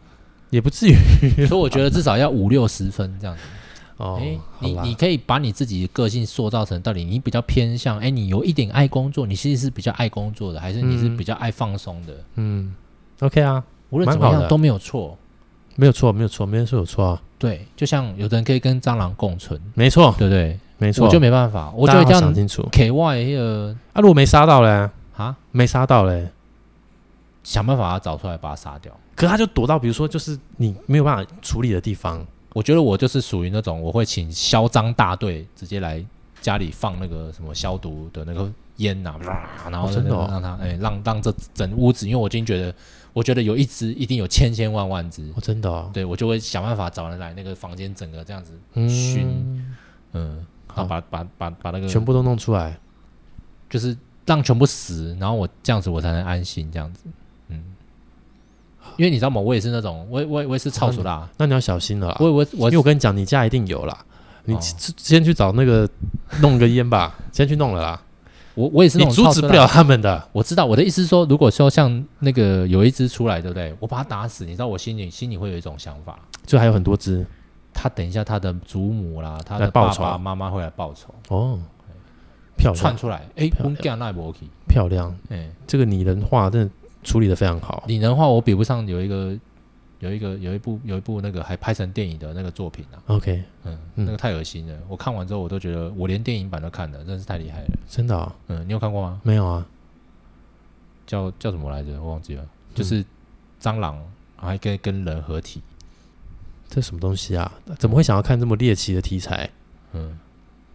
[0.49, 0.93] 也不至于，
[1.47, 3.43] 所以我觉得至少要五六十分这样子。
[3.99, 12.13] 哦，欸、你你可以把你自己的个性塑造成到底你比较偏向，哎、欸，你有一点爱工作，你其实是比较爱工作的，还是你是比较爱放松的？
[12.35, 12.73] 嗯
[13.19, 15.17] ，OK 啊，无论怎么样都没有错，
[15.75, 17.21] 没有错，没有错，没人说有错啊。
[17.37, 20.57] 对，就像有的人可以跟蟑螂共存，没错，对不对？
[20.77, 22.65] 没错，我就没办法，我就一定要想清楚。
[22.71, 26.29] K Y 那个啊，如果没杀到嘞，啊，没杀到嘞，
[27.43, 28.97] 想办法把它找出来，把它杀掉。
[29.13, 32.25] 可是他就躲到，比如说，就是你没有办法处理的地方。
[32.53, 36.03] 我觉得我就是属于那种，我会请消张大队直接来
[36.41, 42.73] 家里放那个什么消毒的那个烟呐、啊，然后真的让他哎、欸，让让这整屋子，因为我已经觉得，
[43.13, 48.53] 我觉得有一只一定有千千万万只，哦，真的、哦，对我就会想办法找人来那个房间整个这样子
[48.87, 49.75] 熏，嗯，
[50.13, 52.79] 嗯，好，把把把把那个全部都弄出来，
[53.69, 53.95] 就是
[54.25, 57.03] 让全部死，然后我这样子我才能安心这样子。
[58.97, 59.39] 因为你知道吗？
[59.39, 61.29] 我也是那种，我我我也是超熟啦。
[61.37, 62.17] 那你要小心了啦。
[62.19, 63.97] 我我我，因为我跟你讲，你家一定有啦。
[64.45, 64.57] 你
[64.97, 65.87] 先去找那个
[66.41, 68.01] 弄个烟吧， 先去弄了啦。
[68.55, 70.27] 我我也是那种，你阻止不了他们的。
[70.31, 73.73] 我知道我的意思是说，如果说像那个有一只出来，对不对？
[73.79, 77.25] 我把它打死，你知道我心里心里会有一种想法，就还有很多只。
[77.71, 81.59] 他等一下，他的祖母啦，他的爸爸妈妈会来报仇哦。
[82.57, 83.49] 漂亮，窜出来，哎，
[84.67, 86.73] 漂亮，哎，这个拟人化真的。
[87.03, 87.83] 处理的非常好。
[87.87, 89.37] 拟人化我比不上有一个
[89.99, 93.01] 有一个有一部有一部那个还拍成电影的那个作品啊。
[93.07, 94.77] OK，嗯，那个太恶心了。
[94.87, 97.67] 我看完之后，我都觉得我连电影版都看了，真是太厉害了。
[97.87, 98.33] 真的啊？
[98.47, 99.19] 嗯，你有看过吗？
[99.23, 99.65] 没有啊。
[101.05, 102.01] 叫叫什么来着？
[102.01, 102.47] 我忘记了。
[102.75, 103.03] 就是
[103.61, 104.01] 蟑螂
[104.35, 105.61] 还可以跟人合体。
[106.69, 107.51] 这什么东西啊？
[107.77, 109.49] 怎么会想要看这么猎奇的题材？
[109.93, 110.17] 嗯。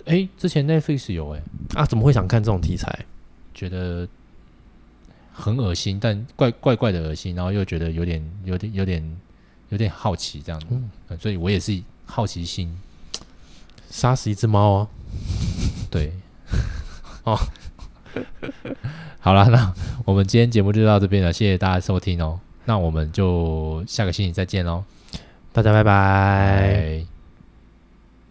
[0.06, 1.42] 哎，之前 Netflix 有哎。
[1.74, 1.86] 啊？
[1.86, 3.06] 怎么会想看这种题材？
[3.54, 4.06] 觉得。
[5.34, 9.16] 很恶心，但怪怪怪的恶心，然后又觉得有点、有点、有点、
[9.70, 10.60] 有点好奇这样。
[10.60, 10.88] 子，嗯。
[11.08, 12.74] 嗯、所以我也是好奇心。
[13.90, 14.88] 杀死一只猫哦。
[15.90, 16.12] 对，
[17.24, 17.36] 哦，
[19.20, 19.74] 好了，那
[20.04, 22.40] 我们今天节目就到这边了，谢谢大家收听哦。
[22.64, 24.84] 那我们就下个星期再见喽，
[25.52, 27.13] 大家拜拜。